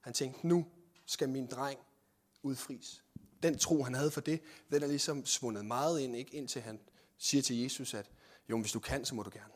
han 0.00 0.12
tænkte, 0.12 0.46
nu 0.46 0.66
skal 1.06 1.28
min 1.28 1.46
dreng 1.46 1.78
udfries. 2.42 3.02
Den 3.46 3.58
tro, 3.58 3.82
han 3.82 3.94
havde 3.94 4.10
for 4.10 4.20
det, 4.20 4.42
den 4.70 4.82
er 4.82 4.86
ligesom 4.86 5.26
svundet 5.26 5.64
meget 5.64 6.00
ind, 6.00 6.16
ikke? 6.16 6.36
indtil 6.36 6.62
han 6.62 6.80
siger 7.18 7.42
til 7.42 7.56
Jesus, 7.56 7.94
at 7.94 8.10
jo, 8.50 8.60
hvis 8.60 8.72
du 8.72 8.80
kan, 8.80 9.04
så 9.04 9.14
må 9.14 9.22
du 9.22 9.30
gerne. 9.32 9.52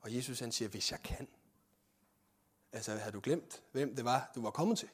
Og 0.00 0.14
Jesus 0.14 0.40
han 0.40 0.52
siger, 0.52 0.68
hvis 0.68 0.92
jeg 0.92 1.02
kan. 1.02 1.28
Altså, 2.72 2.96
har 2.96 3.10
du 3.10 3.20
glemt, 3.20 3.62
hvem 3.72 3.96
det 3.96 4.04
var, 4.04 4.30
du 4.34 4.42
var 4.42 4.50
kommet 4.50 4.78
til? 4.78 4.88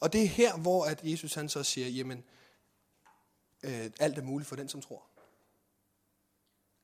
Og 0.00 0.12
det 0.12 0.22
er 0.22 0.26
her, 0.26 0.56
hvor 0.56 0.84
at 0.84 1.00
Jesus 1.04 1.34
han 1.34 1.48
så 1.48 1.62
siger, 1.62 1.88
jamen, 1.88 2.24
øh, 3.62 3.90
alt 4.00 4.18
er 4.18 4.22
muligt 4.22 4.48
for 4.48 4.56
den, 4.56 4.68
som 4.68 4.80
tror. 4.80 5.06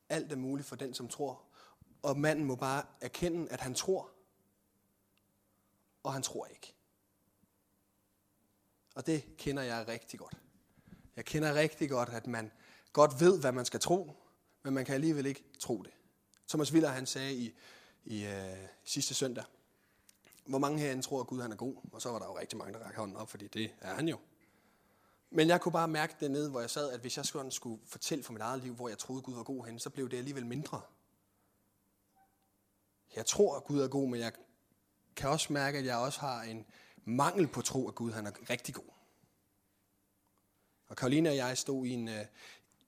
Alt 0.09 0.33
er 0.33 0.37
muligt 0.37 0.69
for 0.69 0.77
den, 0.77 0.95
som 0.95 1.09
tror. 1.09 1.43
Og 2.03 2.19
manden 2.19 2.45
må 2.45 2.57
bare 2.57 2.85
erkende, 3.01 3.51
at 3.51 3.61
han 3.61 3.75
tror, 3.75 4.11
og 6.03 6.13
han 6.13 6.23
tror 6.23 6.47
ikke. 6.47 6.78
Og 8.99 9.07
det 9.07 9.37
kender 9.37 9.63
jeg 9.63 9.89
rigtig 9.89 10.19
godt. 10.19 10.37
Jeg 11.17 11.25
kender 11.25 11.55
rigtig 11.55 11.91
godt, 11.91 12.09
at 12.09 12.27
man 12.27 12.51
godt 12.93 13.21
ved, 13.21 13.41
hvad 13.41 13.53
man 13.53 13.65
skal 13.65 13.81
tro, 13.81 14.13
men 14.63 14.75
man 14.75 14.85
kan 14.85 14.95
alligevel 14.95 15.27
ikke 15.27 15.45
tro 15.59 15.83
det. 15.83 15.91
Thomas 16.49 16.73
Willer 16.73 16.89
han 16.89 17.07
sagde 17.07 17.35
i, 17.35 17.55
i 18.05 18.27
øh, 18.27 18.57
sidste 18.85 19.15
søndag, 19.15 19.45
hvor 20.47 20.59
mange 20.59 20.79
herinde 20.79 21.03
tror, 21.03 21.21
at 21.21 21.27
Gud 21.27 21.41
han 21.41 21.53
er 21.53 21.57
god? 21.57 21.75
Og 21.93 22.03
så 22.03 22.11
var 22.11 22.19
der 22.19 22.27
jo 22.27 22.39
rigtig 22.39 22.59
mange, 22.59 22.73
der 22.73 22.85
rækker 22.85 23.01
hånden 23.01 23.17
op, 23.17 23.31
fordi 23.31 23.49
det 23.49 23.71
er 23.81 23.95
han 23.95 24.09
jo. 24.09 24.19
Men 25.31 25.49
jeg 25.49 25.61
kunne 25.61 25.73
bare 25.73 25.89
mærke 25.89 26.15
det 26.21 26.31
nede, 26.31 26.51
hvor 26.51 26.61
jeg 26.61 26.71
sad, 26.71 26.91
at 26.93 27.01
hvis 27.01 27.17
jeg 27.17 27.27
skulle, 27.27 27.53
skulle 27.53 27.81
fortælle 27.87 28.25
for 28.25 28.33
mit 28.33 28.43
eget 28.43 28.63
liv, 28.63 28.75
hvor 28.75 28.89
jeg 28.89 28.99
troede, 28.99 29.23
Gud 29.23 29.35
var 29.35 29.43
god 29.43 29.65
henne, 29.65 29.81
så 29.81 29.91
blev 29.91 30.11
det 30.11 30.17
alligevel 30.17 30.47
mindre. 30.47 30.81
Jeg 33.17 33.27
tror, 33.27 33.57
at 33.57 33.65
Gud 33.65 33.81
er 33.81 33.89
god, 33.89 34.09
men 34.09 34.21
jeg 34.21 34.33
kan 35.17 35.31
også 35.31 35.53
mærke, 35.53 35.79
at 35.79 35.85
jeg 35.85 35.97
også 35.97 36.21
har 36.21 36.43
en 36.43 36.67
mangel 37.09 37.47
på 37.47 37.63
tro, 37.63 37.89
at 37.89 37.95
Gud 37.95 38.13
han 38.13 38.27
er 38.27 38.51
rigtig 38.51 38.75
god. 38.75 38.91
Og 40.89 40.97
Karoline 40.97 41.29
og 41.29 41.37
jeg 41.37 41.59
stod 41.59 41.87
i 41.87 41.91
en, 41.91 42.09
øh, 42.09 42.25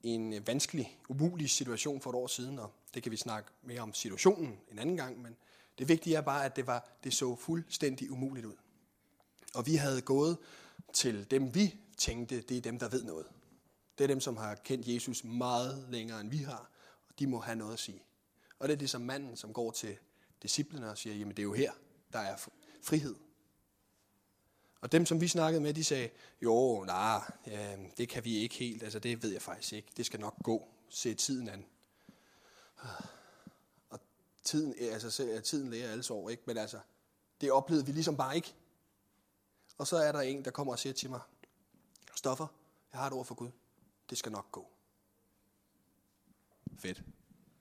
i 0.03 0.09
en 0.09 0.33
øh, 0.33 0.47
vanskelig, 0.47 0.99
umulig 1.09 1.49
situation 1.49 2.01
for 2.01 2.09
et 2.09 2.15
år 2.15 2.27
siden, 2.27 2.59
og 2.59 2.71
det 2.93 3.03
kan 3.03 3.11
vi 3.11 3.17
snakke 3.17 3.49
mere 3.63 3.81
om 3.81 3.93
situationen 3.93 4.59
en 4.71 4.79
anden 4.79 4.97
gang, 4.97 5.21
men 5.21 5.37
det 5.77 5.89
vigtige 5.89 6.15
er 6.15 6.21
bare, 6.21 6.45
at 6.45 6.55
det, 6.55 6.67
var, 6.67 6.89
det 7.03 7.13
så 7.13 7.35
fuldstændig 7.35 8.11
umuligt 8.11 8.45
ud. 8.45 8.55
Og 9.53 9.65
vi 9.65 9.75
havde 9.75 10.01
gået 10.01 10.37
til 10.93 11.31
dem, 11.31 11.55
vi 11.55 11.75
tænkte, 11.97 12.41
det 12.41 12.57
er 12.57 12.61
dem, 12.61 12.79
der 12.79 12.89
ved 12.89 13.03
noget. 13.03 13.25
Det 13.97 14.03
er 14.03 14.07
dem, 14.07 14.19
som 14.19 14.37
har 14.37 14.55
kendt 14.55 14.87
Jesus 14.87 15.23
meget 15.23 15.85
længere, 15.89 16.21
end 16.21 16.29
vi 16.29 16.37
har, 16.37 16.69
og 17.09 17.19
de 17.19 17.27
må 17.27 17.39
have 17.39 17.55
noget 17.55 17.73
at 17.73 17.79
sige. 17.79 18.03
Og 18.59 18.67
det 18.67 18.73
er 18.73 18.77
ligesom 18.77 19.01
manden, 19.01 19.37
som 19.37 19.53
går 19.53 19.71
til 19.71 19.97
disciplene 20.43 20.89
og 20.89 20.97
siger, 20.97 21.15
jamen 21.15 21.35
det 21.35 21.39
er 21.39 21.43
jo 21.43 21.53
her, 21.53 21.71
der 22.13 22.19
er 22.19 22.37
frihed. 22.83 23.15
Og 24.81 24.91
dem, 24.91 25.05
som 25.05 25.21
vi 25.21 25.27
snakkede 25.27 25.61
med, 25.61 25.73
de 25.73 25.83
sagde, 25.83 26.09
jo, 26.41 26.83
nej, 26.87 27.31
ja, 27.47 27.77
det 27.97 28.09
kan 28.09 28.25
vi 28.25 28.37
ikke 28.37 28.55
helt, 28.55 28.83
altså 28.83 28.99
det 28.99 29.23
ved 29.23 29.31
jeg 29.31 29.41
faktisk 29.41 29.73
ikke, 29.73 29.87
det 29.97 30.05
skal 30.05 30.19
nok 30.19 30.35
gå, 30.43 30.67
se 30.89 31.13
tiden 31.13 31.49
an. 31.49 31.65
Og 33.89 33.99
tiden, 34.43 34.75
altså, 34.79 35.41
tiden 35.43 35.69
lærer 35.69 35.91
alle 35.91 36.03
sår, 36.03 36.29
ikke? 36.29 36.43
men 36.45 36.57
altså, 36.57 36.79
det 37.41 37.51
oplevede 37.51 37.85
vi 37.85 37.91
ligesom 37.91 38.17
bare 38.17 38.35
ikke. 38.35 38.53
Og 39.77 39.87
så 39.87 39.97
er 39.97 40.11
der 40.11 40.21
en, 40.21 40.45
der 40.45 40.51
kommer 40.51 40.73
og 40.73 40.79
siger 40.79 40.93
til 40.93 41.09
mig, 41.09 41.19
Stoffer, 42.15 42.47
jeg 42.91 42.99
har 42.99 43.07
et 43.07 43.13
ord 43.13 43.25
for 43.25 43.35
Gud. 43.35 43.49
Det 44.09 44.17
skal 44.17 44.31
nok 44.31 44.51
gå. 44.51 44.67
Fedt. 46.77 47.03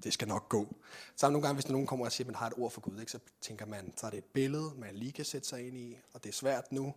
Det 0.02 0.12
skal 0.12 0.28
nok 0.28 0.48
gå. 0.48 0.76
Så 1.16 1.30
nogle 1.30 1.46
gange, 1.46 1.54
hvis 1.54 1.68
nogen 1.68 1.86
kommer 1.86 2.06
og 2.06 2.12
siger, 2.12 2.24
at 2.24 2.26
man 2.26 2.34
har 2.34 2.46
et 2.46 2.52
ord 2.56 2.70
for 2.70 2.80
Gud, 2.80 3.00
ikke, 3.00 3.12
så 3.12 3.18
tænker 3.40 3.66
man, 3.66 3.92
så 3.96 4.06
er 4.06 4.10
det 4.10 4.18
et 4.18 4.24
billede, 4.24 4.74
man 4.76 4.94
lige 4.94 5.12
kan 5.12 5.24
sætte 5.24 5.48
sig 5.48 5.66
ind 5.66 5.76
i, 5.76 5.96
og 6.12 6.24
det 6.24 6.28
er 6.28 6.32
svært 6.32 6.72
nu, 6.72 6.94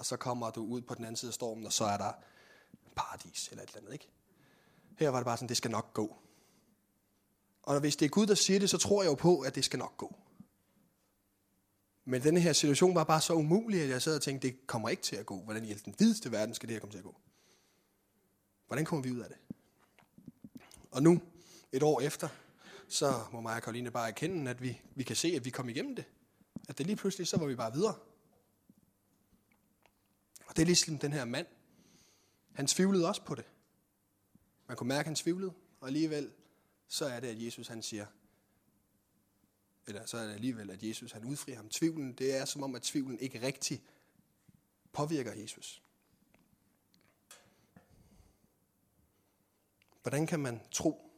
og 0.00 0.06
så 0.06 0.16
kommer 0.16 0.50
du 0.50 0.64
ud 0.64 0.80
på 0.80 0.94
den 0.94 1.04
anden 1.04 1.16
side 1.16 1.30
af 1.30 1.34
stormen, 1.34 1.66
og 1.66 1.72
så 1.72 1.84
er 1.84 1.96
der 1.96 2.12
paradis 2.96 3.48
eller 3.48 3.62
et 3.62 3.68
eller 3.68 3.80
andet. 3.80 3.92
Ikke? 3.92 4.08
Her 4.98 5.08
var 5.08 5.18
det 5.18 5.24
bare 5.24 5.36
sådan, 5.36 5.48
det 5.48 5.56
skal 5.56 5.70
nok 5.70 5.94
gå. 5.94 6.16
Og 7.62 7.80
hvis 7.80 7.96
det 7.96 8.06
er 8.06 8.10
Gud, 8.10 8.26
der 8.26 8.34
siger 8.34 8.58
det, 8.58 8.70
så 8.70 8.78
tror 8.78 9.02
jeg 9.02 9.10
jo 9.10 9.14
på, 9.14 9.40
at 9.40 9.54
det 9.54 9.64
skal 9.64 9.78
nok 9.78 9.96
gå. 9.96 10.16
Men 12.04 12.22
denne 12.22 12.40
her 12.40 12.52
situation 12.52 12.94
var 12.94 13.04
bare 13.04 13.20
så 13.20 13.34
umulig, 13.34 13.82
at 13.82 13.88
jeg 13.88 14.02
sad 14.02 14.16
og 14.16 14.22
tænkte, 14.22 14.48
det 14.48 14.66
kommer 14.66 14.88
ikke 14.88 15.02
til 15.02 15.16
at 15.16 15.26
gå. 15.26 15.40
Hvordan 15.40 15.64
i 15.64 15.74
den 15.74 15.94
videste 15.98 16.32
verden 16.32 16.54
skal 16.54 16.68
det 16.68 16.74
her 16.74 16.80
komme 16.80 16.92
til 16.92 16.98
at 16.98 17.04
gå? 17.04 17.16
Hvordan 18.66 18.84
kommer 18.84 19.02
vi 19.02 19.12
ud 19.12 19.20
af 19.20 19.28
det? 19.28 19.38
Og 20.90 21.02
nu, 21.02 21.20
et 21.72 21.82
år 21.82 22.00
efter, 22.00 22.28
så 22.88 23.20
må 23.32 23.40
mig 23.40 23.56
og 23.56 23.62
Karoline 23.62 23.90
bare 23.90 24.08
erkende, 24.08 24.50
at 24.50 24.62
vi, 24.62 24.80
vi 24.94 25.02
kan 25.02 25.16
se, 25.16 25.28
at 25.28 25.44
vi 25.44 25.50
kom 25.50 25.68
igennem 25.68 25.96
det. 25.96 26.04
At 26.68 26.78
det 26.78 26.86
lige 26.86 26.96
pludselig, 26.96 27.26
så 27.26 27.38
var 27.38 27.46
vi 27.46 27.54
bare 27.54 27.72
videre. 27.72 27.94
Og 30.50 30.56
det 30.56 30.62
er 30.62 30.66
ligesom 30.66 30.98
den 30.98 31.12
her 31.12 31.24
mand. 31.24 31.46
Han 32.52 32.66
tvivlede 32.66 33.08
også 33.08 33.24
på 33.24 33.34
det. 33.34 33.44
Man 34.66 34.76
kunne 34.76 34.88
mærke, 34.88 35.00
at 35.00 35.06
han 35.06 35.14
tvivlede, 35.14 35.52
og 35.80 35.86
alligevel 35.86 36.32
så 36.88 37.06
er 37.06 37.20
det, 37.20 37.28
at 37.28 37.42
Jesus 37.42 37.68
han 37.68 37.82
siger, 37.82 38.06
eller 39.86 40.06
så 40.06 40.18
er 40.18 40.26
det 40.26 40.34
alligevel, 40.34 40.70
at 40.70 40.82
Jesus 40.82 41.12
han 41.12 41.24
udfrier 41.24 41.56
ham. 41.56 41.68
Tvivlen, 41.68 42.12
det 42.12 42.36
er 42.36 42.44
som 42.44 42.62
om, 42.62 42.74
at 42.74 42.82
tvivlen 42.82 43.18
ikke 43.18 43.42
rigtig 43.42 43.82
påvirker 44.92 45.34
Jesus. 45.34 45.82
Hvordan 50.02 50.26
kan 50.26 50.40
man 50.40 50.60
tro 50.70 51.12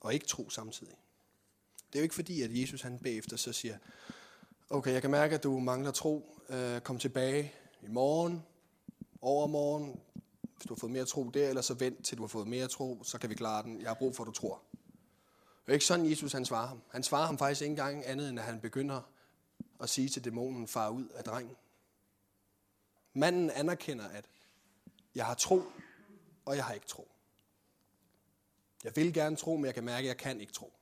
og 0.00 0.14
ikke 0.14 0.26
tro 0.26 0.50
samtidig. 0.50 0.94
Det 1.86 1.98
er 1.98 2.00
jo 2.00 2.02
ikke 2.02 2.14
fordi, 2.14 2.42
at 2.42 2.60
Jesus 2.60 2.82
han 2.82 2.98
bagefter 2.98 3.36
så 3.36 3.52
siger, 3.52 3.78
okay, 4.70 4.92
jeg 4.92 5.02
kan 5.02 5.10
mærke, 5.10 5.34
at 5.34 5.42
du 5.42 5.58
mangler 5.58 5.90
tro. 5.90 6.40
Øh, 6.48 6.80
kom 6.80 6.98
tilbage 6.98 7.52
i 7.84 7.88
morgen, 7.88 8.42
overmorgen, 9.20 10.00
hvis 10.56 10.66
du 10.68 10.74
har 10.74 10.78
fået 10.78 10.92
mere 10.92 11.04
tro 11.04 11.30
der, 11.30 11.48
eller 11.48 11.62
så 11.62 11.74
vent 11.74 12.04
til 12.04 12.18
du 12.18 12.22
har 12.22 12.28
fået 12.28 12.48
mere 12.48 12.68
tro, 12.68 13.04
så 13.04 13.18
kan 13.18 13.30
vi 13.30 13.34
klare 13.34 13.62
den. 13.62 13.80
Jeg 13.80 13.88
har 13.88 13.94
brug 13.94 14.16
for, 14.16 14.24
at 14.24 14.26
du 14.26 14.32
tror. 14.32 14.62
Det 15.66 15.68
er 15.68 15.72
ikke 15.72 15.84
sådan, 15.84 16.10
Jesus 16.10 16.32
han 16.32 16.44
svarer 16.44 16.66
ham. 16.66 16.82
Han 16.90 17.02
svarer 17.02 17.26
ham 17.26 17.38
faktisk 17.38 17.62
ikke 17.62 17.70
engang 17.70 18.06
andet, 18.06 18.28
end 18.28 18.38
at 18.38 18.44
han 18.44 18.60
begynder 18.60 19.00
at 19.80 19.88
sige 19.90 20.08
til 20.08 20.24
dæmonen, 20.24 20.68
far 20.68 20.88
ud 20.88 21.08
af 21.08 21.24
drengen. 21.24 21.56
Manden 23.12 23.50
anerkender, 23.50 24.08
at 24.08 24.24
jeg 25.14 25.26
har 25.26 25.34
tro, 25.34 25.62
og 26.44 26.56
jeg 26.56 26.64
har 26.64 26.74
ikke 26.74 26.86
tro. 26.86 27.08
Jeg 28.84 28.96
vil 28.96 29.14
gerne 29.14 29.36
tro, 29.36 29.56
men 29.56 29.64
jeg 29.64 29.74
kan 29.74 29.84
mærke, 29.84 30.04
at 30.04 30.08
jeg 30.08 30.16
kan 30.16 30.40
ikke 30.40 30.52
tro. 30.52 30.72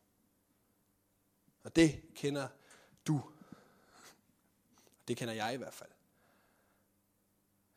Og 1.65 1.77
det 1.77 2.03
kender 2.15 2.49
du. 3.07 3.23
Det 5.09 5.17
kender 5.17 5.35
jeg 5.35 5.55
i 5.55 5.57
hvert 5.57 5.75
fald. 5.75 5.92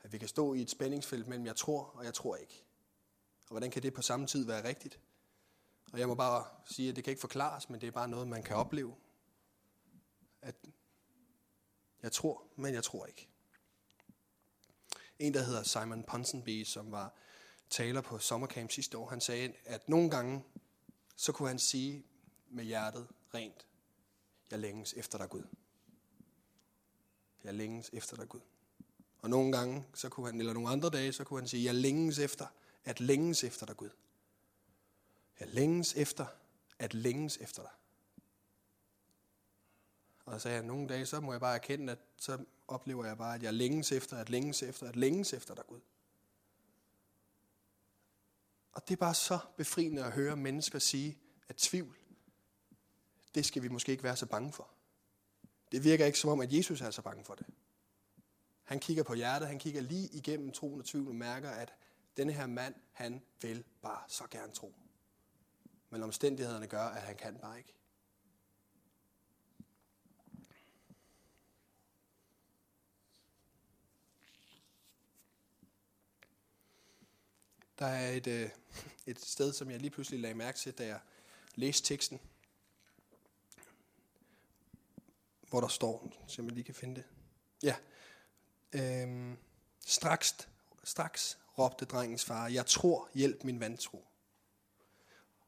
At 0.06 0.14
vi 0.14 0.18
kan 0.18 0.28
stå 0.28 0.54
i 0.54 0.62
et 0.62 0.70
spændingsfelt 0.70 1.28
mellem 1.28 1.46
jeg 1.46 1.56
tror 1.56 1.84
og 1.84 2.06
jeg 2.06 2.14
tror 2.14 2.36
ikke. 2.36 2.64
Og 3.46 3.50
hvordan 3.50 3.72
kan 3.72 3.84
det 3.84 3.94
på 3.94 4.02
samme 4.02 4.28
tid 4.28 4.46
være 4.46 4.68
rigtigt? 4.68 5.00
Og 5.92 6.00
jeg 6.00 6.08
må 6.08 6.16
bare 6.16 6.46
sige, 6.66 6.90
at 6.90 6.96
det 6.96 7.04
kan 7.04 7.12
ikke 7.12 7.22
forklares, 7.22 7.70
men 7.70 7.82
det 7.82 7.88
er 7.88 7.92
bare 7.92 8.08
noget, 8.08 8.28
man 8.28 8.44
kan 8.44 8.56
opleve. 8.56 8.96
At 10.42 10.56
jeg 12.04 12.12
tror, 12.12 12.44
men 12.56 12.74
jeg 12.74 12.84
tror 12.84 13.06
ikke. 13.06 13.30
En, 15.20 15.34
der 15.34 15.44
hedder 15.44 15.64
Simon 15.64 16.04
Ponsonby, 16.04 16.64
som 16.64 16.92
var 16.92 17.14
taler 17.70 18.02
på 18.02 18.20
sommercamp 18.20 18.72
sidste 18.72 18.98
år, 18.98 19.10
han 19.10 19.22
sagde, 19.22 19.54
at 19.66 19.90
nogle 19.90 20.10
gange, 20.10 20.44
så 21.16 21.32
kunne 21.32 21.48
han 21.48 21.60
sige 21.60 22.06
med 22.50 22.64
hjertet 22.64 23.08
rent, 23.34 23.68
jeg 24.52 24.60
længes 24.60 24.94
efter 24.94 25.18
dig 25.18 25.30
Gud. 25.30 25.44
Jeg 27.44 27.54
længes 27.54 27.90
efter 27.94 28.18
dig 28.18 28.30
Gud. 28.30 28.42
Og 29.26 29.32
nogle 29.32 29.52
gange, 29.52 29.86
så 29.94 30.10
kunne 30.10 30.26
han, 30.26 30.40
eller 30.40 30.54
nogle 30.54 30.70
andre 30.70 30.90
dage, 30.90 31.14
så 31.14 31.24
kunne 31.24 31.40
han 31.40 31.48
sige, 31.48 31.66
jeg 31.66 31.76
længes 31.76 32.20
efter, 32.20 32.48
at 32.84 33.00
længes 33.00 33.44
efter 33.44 33.66
dig 33.66 33.78
Gud. 33.78 33.90
Jeg 35.40 35.48
længes 35.48 35.94
efter, 35.96 36.26
at 36.80 36.94
længes 36.94 37.38
efter 37.38 37.62
dig. 37.62 37.72
Og 40.26 40.34
så 40.34 40.40
sagde 40.40 40.56
han, 40.58 40.66
nogle 40.66 40.88
dage, 40.88 41.06
så 41.06 41.20
må 41.20 41.32
jeg 41.32 41.42
bare 41.42 41.56
erkende, 41.56 41.92
at 41.92 42.00
så 42.18 42.46
oplever 42.68 43.06
jeg 43.06 43.18
bare, 43.18 43.36
at 43.36 43.44
jeg 43.44 43.54
længes 43.54 43.92
efter, 43.92 44.18
at 44.18 44.30
længes 44.30 44.64
efter, 44.64 44.88
at 44.90 44.96
længes 44.96 45.34
efter 45.34 45.56
dig 45.56 45.68
Gud. 45.68 45.82
Og 48.72 48.88
det 48.88 48.94
er 48.94 49.00
bare 49.00 49.16
så 49.16 49.40
befriende 49.58 50.06
at 50.06 50.12
høre 50.12 50.36
mennesker 50.36 50.80
sige, 50.80 51.18
at 51.48 51.56
tvivl, 51.56 51.98
det 53.36 53.46
skal 53.46 53.64
vi 53.64 53.68
måske 53.68 53.92
ikke 53.92 54.04
være 54.04 54.16
så 54.16 54.26
bange 54.26 54.54
for. 54.54 54.70
Det 55.72 55.84
virker 55.84 56.06
ikke 56.06 56.20
som 56.20 56.30
om, 56.30 56.42
at 56.42 56.54
Jesus 56.54 56.82
er 56.82 56.92
så 56.92 57.02
bange 57.02 57.26
for 57.26 57.36
det. 57.36 57.46
Han 58.66 58.80
kigger 58.80 59.04
på 59.04 59.14
hjertet, 59.14 59.48
han 59.48 59.60
kigger 59.60 59.82
lige 59.82 60.08
igennem 60.08 60.52
troen 60.52 60.80
og 60.80 60.86
tvivl 60.86 61.08
og 61.08 61.16
mærker, 61.16 61.50
at 61.50 61.74
denne 62.18 62.34
her 62.34 62.48
mand, 62.48 62.76
han 62.92 63.22
vil 63.42 63.64
bare 63.82 64.04
så 64.08 64.24
gerne 64.32 64.54
tro. 64.54 64.74
Men 65.90 66.04
omstændighederne 66.04 66.68
gør, 66.68 66.84
at 66.84 67.02
han 67.02 67.16
kan 67.16 67.38
bare 67.40 67.58
ikke. 67.58 67.74
Der 77.80 77.86
er 77.86 78.12
et, 78.12 78.28
øh, 78.28 78.50
et 79.06 79.20
sted, 79.20 79.54
som 79.54 79.72
jeg 79.72 79.80
lige 79.80 79.92
pludselig 79.92 80.20
lagde 80.20 80.36
mærke 80.36 80.58
til, 80.58 80.74
da 80.74 80.86
jeg 80.86 81.00
læste 81.56 81.88
teksten, 81.88 82.20
hvor 85.50 85.62
der 85.62 85.68
står, 85.68 86.26
så 86.28 86.42
man 86.42 86.52
lige 86.52 86.64
kan 86.64 86.76
finde 86.76 86.96
det. 86.96 87.04
Ja. 87.64 87.76
Øhm, 88.76 89.38
straks, 89.86 90.36
straks 90.84 91.38
råbte 91.58 91.86
drengens 91.86 92.26
far, 92.26 92.48
jeg 92.48 92.66
tror, 92.66 93.10
hjælp 93.14 93.44
min 93.44 93.60
vantro. 93.60 93.98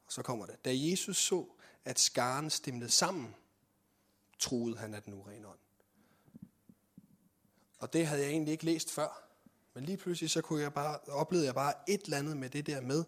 Og 0.05 0.13
så 0.13 0.21
kommer 0.21 0.45
det. 0.45 0.65
Da 0.65 0.71
Jesus 0.73 1.17
så, 1.17 1.45
at 1.85 1.99
skaren 1.99 2.49
stemte 2.49 2.89
sammen, 2.89 3.35
troede 4.39 4.77
han, 4.77 4.93
at 4.93 5.05
den 5.05 5.13
urene 5.13 5.47
ånd. 5.47 5.59
Og 7.79 7.93
det 7.93 8.07
havde 8.07 8.21
jeg 8.21 8.29
egentlig 8.29 8.51
ikke 8.51 8.65
læst 8.65 8.91
før. 8.91 9.23
Men 9.73 9.83
lige 9.85 9.97
pludselig 9.97 10.29
så 10.29 10.41
kunne 10.41 10.61
jeg 10.61 10.73
bare, 10.73 10.99
oplevede 10.99 11.45
jeg 11.45 11.55
bare 11.55 11.73
et 11.87 12.01
eller 12.03 12.17
andet 12.17 12.37
med 12.37 12.49
det 12.49 12.65
der 12.65 12.81
med, 12.81 13.03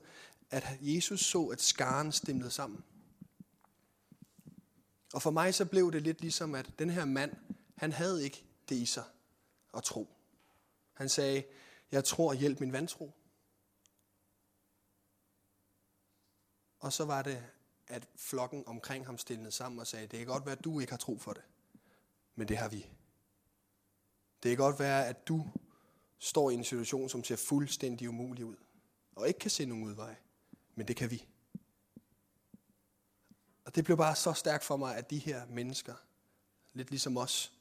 at 0.52 0.66
Jesus 0.82 1.26
så, 1.26 1.46
at 1.46 1.62
skaren 1.62 2.12
stemte 2.12 2.50
sammen. 2.50 2.84
Og 5.14 5.22
for 5.22 5.32
mig 5.32 5.56
så 5.56 5.66
blev 5.66 5.92
det 5.92 6.02
lidt 6.02 6.22
ligesom, 6.22 6.56
at 6.56 6.70
den 6.80 6.90
her 6.90 7.06
mand, 7.06 7.32
han 7.76 7.92
havde 7.92 8.24
ikke 8.24 8.46
det 8.70 8.76
i 8.76 8.86
sig 8.86 9.04
at 9.74 9.84
tro. 9.84 10.08
Han 10.94 11.10
sagde, 11.10 11.44
jeg 11.92 12.04
tror, 12.04 12.34
hjælp 12.34 12.60
min 12.60 12.74
vantro. 12.74 13.12
Og 16.80 16.94
så 16.94 17.06
var 17.06 17.22
det, 17.22 17.46
at 17.88 18.08
flokken 18.16 18.68
omkring 18.68 19.06
ham 19.06 19.18
stillede 19.18 19.52
sammen 19.52 19.80
og 19.80 19.88
sagde, 19.88 20.08
det 20.08 20.20
kan 20.20 20.28
godt 20.28 20.46
være, 20.46 20.56
at 20.58 20.64
du 20.64 20.80
ikke 20.80 20.94
har 20.94 20.98
tro 20.98 21.18
for 21.18 21.34
det, 21.34 21.44
men 22.36 22.48
det 22.48 22.58
har 22.58 22.70
vi. 22.70 22.90
Det 24.44 24.50
kan 24.50 24.58
godt 24.58 24.80
være, 24.80 25.08
at 25.08 25.28
du 25.28 25.48
står 26.20 26.50
i 26.50 26.54
en 26.54 26.64
situation, 26.64 27.10
som 27.10 27.24
ser 27.24 27.36
fuldstændig 27.36 28.10
umulig 28.10 28.46
ud, 28.46 28.56
og 29.16 29.28
ikke 29.28 29.40
kan 29.40 29.52
se 29.52 29.66
nogen 29.66 29.84
udvej, 29.84 30.16
men 30.76 30.88
det 30.88 30.96
kan 30.96 31.12
vi. 31.12 31.28
Og 33.66 33.76
det 33.76 33.86
blev 33.86 33.98
bare 33.98 34.16
så 34.16 34.34
stærkt 34.34 34.64
for 34.64 34.78
mig, 34.78 34.96
at 34.96 35.10
de 35.10 35.18
her 35.18 35.46
mennesker, 35.46 35.96
lidt 36.74 36.90
ligesom 36.90 37.18
os, 37.18 37.54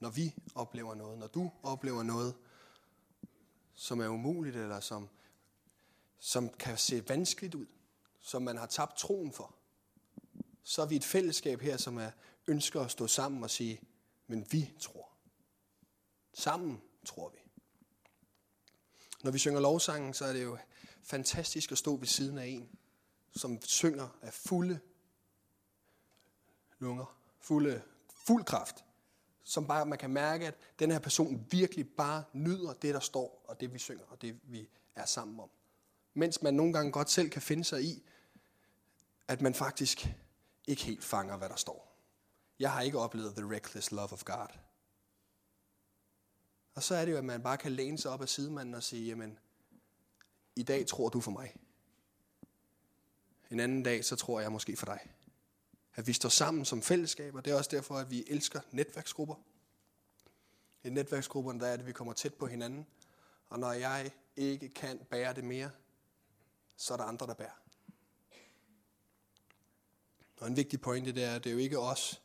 når 0.00 0.10
vi 0.10 0.34
oplever 0.54 0.94
noget, 0.94 1.18
når 1.18 1.26
du 1.26 1.50
oplever 1.62 2.02
noget, 2.02 2.34
som 3.74 4.00
er 4.00 4.08
umuligt, 4.08 4.56
eller 4.56 4.80
som, 4.80 5.08
som 6.18 6.48
kan 6.48 6.78
se 6.78 7.08
vanskeligt 7.08 7.54
ud, 7.54 7.66
som 8.20 8.42
man 8.42 8.56
har 8.56 8.66
tabt 8.66 8.98
troen 8.98 9.32
for, 9.32 9.54
så 10.62 10.82
er 10.82 10.86
vi 10.86 10.96
et 10.96 11.04
fællesskab 11.04 11.60
her, 11.60 11.76
som 11.76 11.96
er, 11.96 12.10
ønsker 12.46 12.80
at 12.80 12.90
stå 12.90 13.06
sammen 13.06 13.42
og 13.42 13.50
sige, 13.50 13.80
men 14.26 14.46
vi 14.50 14.72
tror. 14.80 15.08
Sammen 16.32 16.82
tror 17.04 17.28
vi. 17.28 17.38
Når 19.24 19.30
vi 19.30 19.38
synger 19.38 19.60
lovsangen, 19.60 20.14
så 20.14 20.24
er 20.24 20.32
det 20.32 20.42
jo 20.42 20.58
fantastisk 21.02 21.72
at 21.72 21.78
stå 21.78 21.96
ved 21.96 22.06
siden 22.06 22.38
af 22.38 22.46
en, 22.46 22.68
som 23.36 23.62
synger 23.62 24.08
af 24.22 24.34
fulde 24.34 24.80
lunger, 26.78 27.18
fulde, 27.40 27.82
fuld 28.26 28.44
kraft, 28.44 28.84
som 29.48 29.66
bare 29.66 29.86
man 29.86 29.98
kan 29.98 30.10
mærke, 30.10 30.46
at 30.46 30.54
den 30.78 30.90
her 30.90 30.98
person 30.98 31.46
virkelig 31.50 31.88
bare 31.88 32.24
nyder 32.32 32.72
det, 32.72 32.94
der 32.94 33.00
står, 33.00 33.44
og 33.48 33.60
det 33.60 33.72
vi 33.72 33.78
synger, 33.78 34.04
og 34.08 34.22
det 34.22 34.40
vi 34.42 34.68
er 34.94 35.04
sammen 35.04 35.40
om. 35.40 35.50
Mens 36.14 36.42
man 36.42 36.54
nogle 36.54 36.72
gange 36.72 36.92
godt 36.92 37.10
selv 37.10 37.30
kan 37.30 37.42
finde 37.42 37.64
sig 37.64 37.84
i, 37.84 38.02
at 39.28 39.40
man 39.40 39.54
faktisk 39.54 40.08
ikke 40.66 40.82
helt 40.82 41.04
fanger, 41.04 41.36
hvad 41.36 41.48
der 41.48 41.56
står. 41.56 41.96
Jeg 42.58 42.72
har 42.72 42.80
ikke 42.80 42.98
oplevet 42.98 43.36
the 43.36 43.54
reckless 43.54 43.92
love 43.92 44.12
of 44.12 44.24
God. 44.24 44.48
Og 46.74 46.82
så 46.82 46.94
er 46.94 47.04
det 47.04 47.12
jo, 47.12 47.18
at 47.18 47.24
man 47.24 47.42
bare 47.42 47.56
kan 47.56 47.72
læne 47.72 47.98
sig 47.98 48.10
op 48.10 48.22
af 48.22 48.28
sidemanden 48.28 48.74
og 48.74 48.82
sige, 48.82 49.06
jamen, 49.06 49.38
i 50.56 50.62
dag 50.62 50.86
tror 50.86 51.08
du 51.08 51.20
for 51.20 51.30
mig. 51.30 51.56
En 53.50 53.60
anden 53.60 53.82
dag, 53.82 54.04
så 54.04 54.16
tror 54.16 54.40
jeg 54.40 54.52
måske 54.52 54.76
for 54.76 54.86
dig. 54.86 55.00
At 55.98 56.06
vi 56.06 56.12
står 56.12 56.28
sammen 56.28 56.64
som 56.64 56.82
fællesskab, 56.82 57.34
og 57.34 57.44
det 57.44 57.50
er 57.50 57.56
også 57.56 57.70
derfor, 57.70 57.94
at 57.94 58.10
vi 58.10 58.24
elsker 58.26 58.60
netværksgrupper. 58.70 59.34
I 60.84 60.90
netværksgrupperne, 60.90 61.60
der 61.60 61.66
er 61.66 61.72
det, 61.72 61.80
at 61.80 61.86
vi 61.86 61.92
kommer 61.92 62.12
tæt 62.12 62.34
på 62.34 62.46
hinanden. 62.46 62.86
Og 63.48 63.58
når 63.58 63.72
jeg 63.72 64.10
ikke 64.36 64.68
kan 64.68 64.98
bære 65.10 65.34
det 65.34 65.44
mere, 65.44 65.70
så 66.76 66.92
er 66.92 66.96
der 66.96 67.04
andre, 67.04 67.26
der 67.26 67.34
bærer. 67.34 67.62
Og 70.40 70.46
en 70.46 70.56
vigtig 70.56 70.80
pointe 70.80 71.12
det 71.12 71.24
er, 71.24 71.34
at 71.34 71.44
det 71.44 71.50
er 71.50 71.54
jo 71.54 71.58
ikke 71.58 71.78
os, 71.78 72.22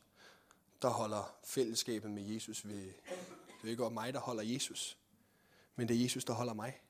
der 0.82 0.90
holder 0.90 1.36
fællesskabet 1.44 2.12
med 2.12 2.24
Jesus 2.24 2.68
ved. 2.68 2.86
Det 2.86 2.94
er 3.64 3.64
jo 3.64 3.70
ikke 3.70 3.90
mig, 3.90 4.14
der 4.14 4.20
holder 4.20 4.44
Jesus, 4.44 4.98
men 5.76 5.88
det 5.88 5.98
er 5.98 6.02
Jesus, 6.02 6.26
der 6.26 6.34
holder 6.34 6.54
mig. 6.54 6.82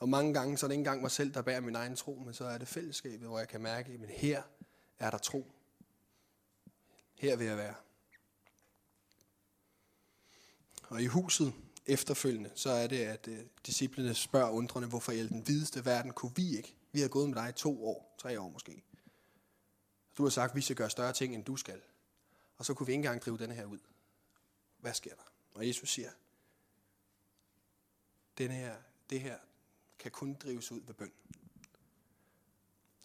Og 0.00 0.08
mange 0.08 0.34
gange, 0.34 0.58
så 0.58 0.66
er 0.66 0.68
det 0.68 0.74
ikke 0.74 0.80
engang 0.80 1.00
mig 1.00 1.10
selv, 1.10 1.34
der 1.34 1.42
bærer 1.42 1.60
min 1.60 1.76
egen 1.76 1.96
tro, 1.96 2.14
men 2.14 2.34
så 2.34 2.44
er 2.44 2.58
det 2.58 2.68
fællesskabet, 2.68 3.28
hvor 3.28 3.38
jeg 3.38 3.48
kan 3.48 3.60
mærke, 3.60 3.92
at 3.92 4.08
her 4.08 4.42
er 5.00 5.10
der 5.10 5.18
tro. 5.18 5.52
Her 7.14 7.36
vil 7.36 7.46
jeg 7.46 7.56
være. 7.56 7.74
Og 10.88 11.02
i 11.02 11.06
huset 11.06 11.54
efterfølgende, 11.86 12.50
så 12.54 12.70
er 12.70 12.86
det, 12.86 12.98
at 12.98 13.28
øh, 13.28 13.44
disciplene 13.66 14.14
spørger 14.14 14.50
undrende, 14.50 14.88
hvorfor 14.88 15.12
i 15.12 15.26
den 15.26 15.48
videste 15.48 15.84
verden 15.84 16.12
kunne 16.12 16.32
vi 16.36 16.56
ikke. 16.56 16.76
Vi 16.92 17.00
har 17.00 17.08
gået 17.08 17.28
med 17.28 17.36
dig 17.36 17.48
i 17.48 17.52
to 17.52 17.86
år, 17.86 18.14
tre 18.18 18.40
år 18.40 18.48
måske. 18.48 18.82
Du 20.18 20.22
har 20.22 20.30
sagt, 20.30 20.50
at 20.50 20.56
vi 20.56 20.60
skal 20.60 20.76
gøre 20.76 20.90
større 20.90 21.12
ting, 21.12 21.34
end 21.34 21.44
du 21.44 21.56
skal. 21.56 21.80
Og 22.56 22.64
så 22.64 22.74
kunne 22.74 22.86
vi 22.86 22.92
ikke 22.92 22.98
engang 22.98 23.22
drive 23.22 23.38
den 23.38 23.50
her 23.50 23.64
ud. 23.64 23.78
Hvad 24.78 24.94
sker 24.94 25.14
der? 25.14 25.32
Og 25.54 25.68
Jesus 25.68 25.90
siger, 25.90 26.10
den 28.38 28.50
her, 28.50 28.76
det 29.10 29.20
her 29.20 29.38
kan 29.98 30.10
kun 30.10 30.34
drives 30.34 30.72
ud 30.72 30.80
ved 30.80 30.94
bøn. 30.94 31.12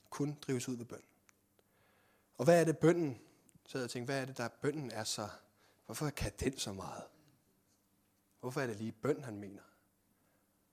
kun 0.10 0.38
drives 0.42 0.68
ud 0.70 0.78
ved 0.78 0.86
bøn. 0.86 1.04
Og 2.38 2.46
hvad 2.46 2.62
er 2.62 2.64
det 2.64 2.78
bønden? 2.78 3.20
Så 3.66 3.80
jeg 3.80 3.90
tænkte, 3.90 4.12
hvad 4.12 4.22
er 4.22 4.26
det, 4.26 4.38
der 4.38 4.48
bønden 4.48 4.92
er 4.92 5.04
så... 5.04 5.30
Hvorfor 5.86 6.10
kan 6.10 6.32
den 6.40 6.58
så 6.58 6.74
meget? 6.74 7.04
Hvorfor 8.40 8.62
er 8.62 8.68
det 8.68 8.78
lige 8.78 8.92
bøn, 8.92 9.24
han 9.24 9.40
mener? 9.40 9.62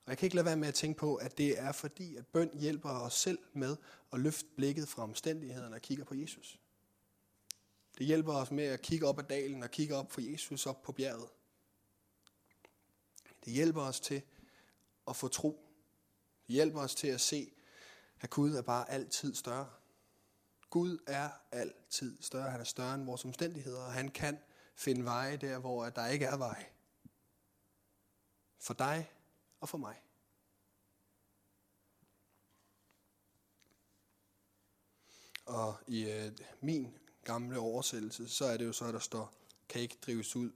Og 0.05 0.11
jeg 0.11 0.19
kan 0.19 0.27
ikke 0.27 0.37
lade 0.37 0.47
være 0.47 0.57
med 0.57 0.69
at 0.69 0.75
tænke 0.75 0.99
på, 0.99 1.15
at 1.15 1.39
det 1.39 1.59
er 1.59 1.73
fordi, 1.73 2.17
at 2.17 2.27
bøn 2.27 2.51
hjælper 2.59 2.89
os 2.89 3.15
selv 3.15 3.39
med 3.53 3.77
at 4.13 4.21
løfte 4.21 4.49
blikket 4.57 4.89
fra 4.89 5.03
omstændighederne 5.03 5.77
og 5.77 5.83
kigger 5.83 6.05
på 6.05 6.15
Jesus. 6.15 6.61
Det 7.99 8.07
hjælper 8.07 8.33
os 8.33 8.51
med 8.51 8.65
at 8.65 8.83
kigge 8.83 9.07
op 9.07 9.19
ad 9.19 9.25
dalen 9.25 9.63
og 9.63 9.71
kigge 9.71 9.97
op 9.97 10.13
for 10.13 10.21
Jesus 10.21 10.67
op 10.67 10.83
på 10.83 10.93
bjerget. 10.93 11.29
Det 13.45 13.53
hjælper 13.53 13.83
os 13.83 14.01
til 14.01 14.23
at 15.09 15.17
få 15.17 15.29
tro. 15.29 15.69
Det 16.47 16.55
hjælper 16.55 16.81
os 16.81 16.95
til 16.95 17.09
at 17.09 17.21
se, 17.21 17.53
at 18.21 18.31
Gud 18.31 18.55
er 18.55 18.63
bare 18.63 18.91
altid 18.91 19.35
større. 19.35 19.71
Gud 20.73 20.99
er 21.07 21.31
altid 21.51 22.23
større. 22.23 22.51
Han 22.51 22.61
er 22.61 22.65
større 22.65 22.95
end 22.95 23.05
vores 23.05 23.25
omstændigheder, 23.25 23.81
og 23.81 23.93
han 23.93 24.09
kan 24.09 24.39
finde 24.75 25.05
veje 25.05 25.37
der, 25.37 25.59
hvor 25.59 25.89
der 25.89 26.07
ikke 26.07 26.25
er 26.25 26.37
vej. 26.37 26.67
For 28.59 28.75
dig 28.75 29.11
og 29.61 29.69
for 29.69 29.79
mig. 29.79 30.03
Og 35.47 35.77
i 35.87 36.11
øh, 36.11 36.33
min 36.61 36.99
gamle 37.25 37.59
oversættelse, 37.59 38.29
så 38.29 38.45
er 38.45 38.57
det 38.57 38.65
jo 38.65 38.73
så, 38.73 38.85
at 38.85 38.95
der 38.95 39.01
står, 39.01 39.35
kan 39.69 39.81
ikke 39.81 39.99
drives 40.07 40.37
ud. 40.37 40.51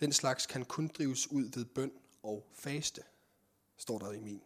Den 0.00 0.12
slags 0.12 0.46
kan 0.46 0.64
kun 0.64 0.88
drives 0.88 1.30
ud 1.30 1.50
ved 1.54 1.64
bøn 1.64 1.92
og 2.22 2.46
faste, 2.52 3.02
står 3.76 3.98
der 3.98 4.12
i 4.12 4.20
min. 4.20 4.42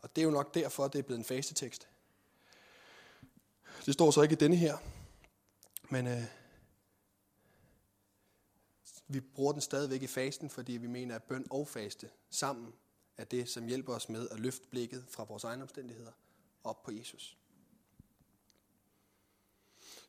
Og 0.00 0.16
det 0.16 0.22
er 0.22 0.26
jo 0.26 0.30
nok 0.30 0.54
derfor, 0.54 0.84
at 0.84 0.92
det 0.92 0.98
er 0.98 1.02
blevet 1.02 1.18
en 1.18 1.24
fastetekst. 1.24 1.88
Det 3.88 3.94
står 3.94 4.10
så 4.10 4.22
ikke 4.22 4.32
i 4.32 4.36
denne 4.36 4.56
her, 4.56 4.76
men 5.90 6.06
øh, 6.06 6.22
vi 9.06 9.20
bruger 9.20 9.52
den 9.52 9.60
stadigvæk 9.60 10.02
i 10.02 10.06
fasten, 10.06 10.50
fordi 10.50 10.72
vi 10.72 10.86
mener, 10.86 11.14
at 11.14 11.22
bøn 11.22 11.46
og 11.50 11.68
faste 11.68 12.10
sammen 12.30 12.72
er 13.16 13.24
det, 13.24 13.48
som 13.48 13.66
hjælper 13.66 13.94
os 13.94 14.08
med 14.08 14.28
at 14.28 14.40
løfte 14.40 14.66
blikket 14.70 15.04
fra 15.08 15.24
vores 15.24 15.44
egne 15.44 15.62
omstændigheder 15.62 16.12
op 16.64 16.82
på 16.82 16.90
Jesus. 16.90 17.36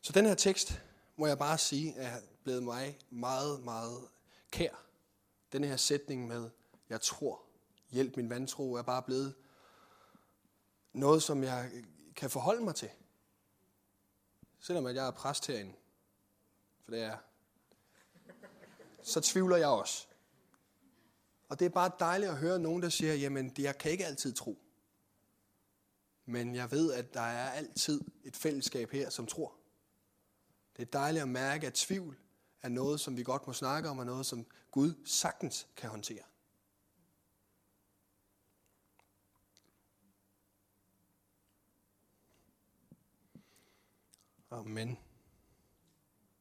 Så 0.00 0.12
den 0.12 0.26
her 0.26 0.34
tekst, 0.34 0.82
må 1.16 1.26
jeg 1.26 1.38
bare 1.38 1.58
sige, 1.58 1.94
er 1.94 2.20
blevet 2.42 2.62
mig 2.62 2.98
meget, 3.10 3.64
meget 3.64 4.08
kær. 4.50 4.84
Den 5.52 5.64
her 5.64 5.76
sætning 5.76 6.26
med, 6.26 6.50
jeg 6.88 7.00
tror, 7.00 7.42
hjælp 7.90 8.16
min 8.16 8.30
vantro, 8.30 8.72
er 8.72 8.82
bare 8.82 9.02
blevet 9.02 9.34
noget, 10.92 11.22
som 11.22 11.42
jeg 11.42 11.70
kan 12.16 12.30
forholde 12.30 12.64
mig 12.64 12.74
til. 12.74 12.90
Selvom 14.60 14.86
at 14.86 14.94
jeg 14.94 15.06
er 15.06 15.10
præst 15.10 15.46
herinde, 15.46 15.72
for 16.84 16.90
det 16.90 17.02
er 17.02 17.16
så 19.02 19.20
tvivler 19.20 19.56
jeg 19.56 19.68
også. 19.68 20.06
Og 21.48 21.58
det 21.58 21.64
er 21.64 21.70
bare 21.70 21.90
dejligt 21.98 22.30
at 22.30 22.36
høre 22.36 22.58
nogen, 22.58 22.82
der 22.82 22.88
siger, 22.88 23.14
jamen 23.14 23.52
jeg 23.58 23.78
kan 23.78 23.90
ikke 23.90 24.06
altid 24.06 24.32
tro. 24.32 24.58
Men 26.24 26.54
jeg 26.54 26.70
ved, 26.70 26.92
at 26.92 27.14
der 27.14 27.20
er 27.20 27.50
altid 27.50 28.00
et 28.24 28.36
fællesskab 28.36 28.90
her, 28.90 29.10
som 29.10 29.26
tror. 29.26 29.54
Det 30.76 30.82
er 30.82 30.90
dejligt 30.90 31.22
at 31.22 31.28
mærke, 31.28 31.66
at 31.66 31.74
tvivl 31.74 32.18
er 32.62 32.68
noget, 32.68 33.00
som 33.00 33.16
vi 33.16 33.22
godt 33.22 33.46
må 33.46 33.52
snakke 33.52 33.88
om, 33.88 33.98
og 33.98 34.06
noget, 34.06 34.26
som 34.26 34.46
Gud 34.70 34.94
sagtens 35.04 35.66
kan 35.76 35.90
håndtere. 35.90 36.22
Amen. 44.52 44.98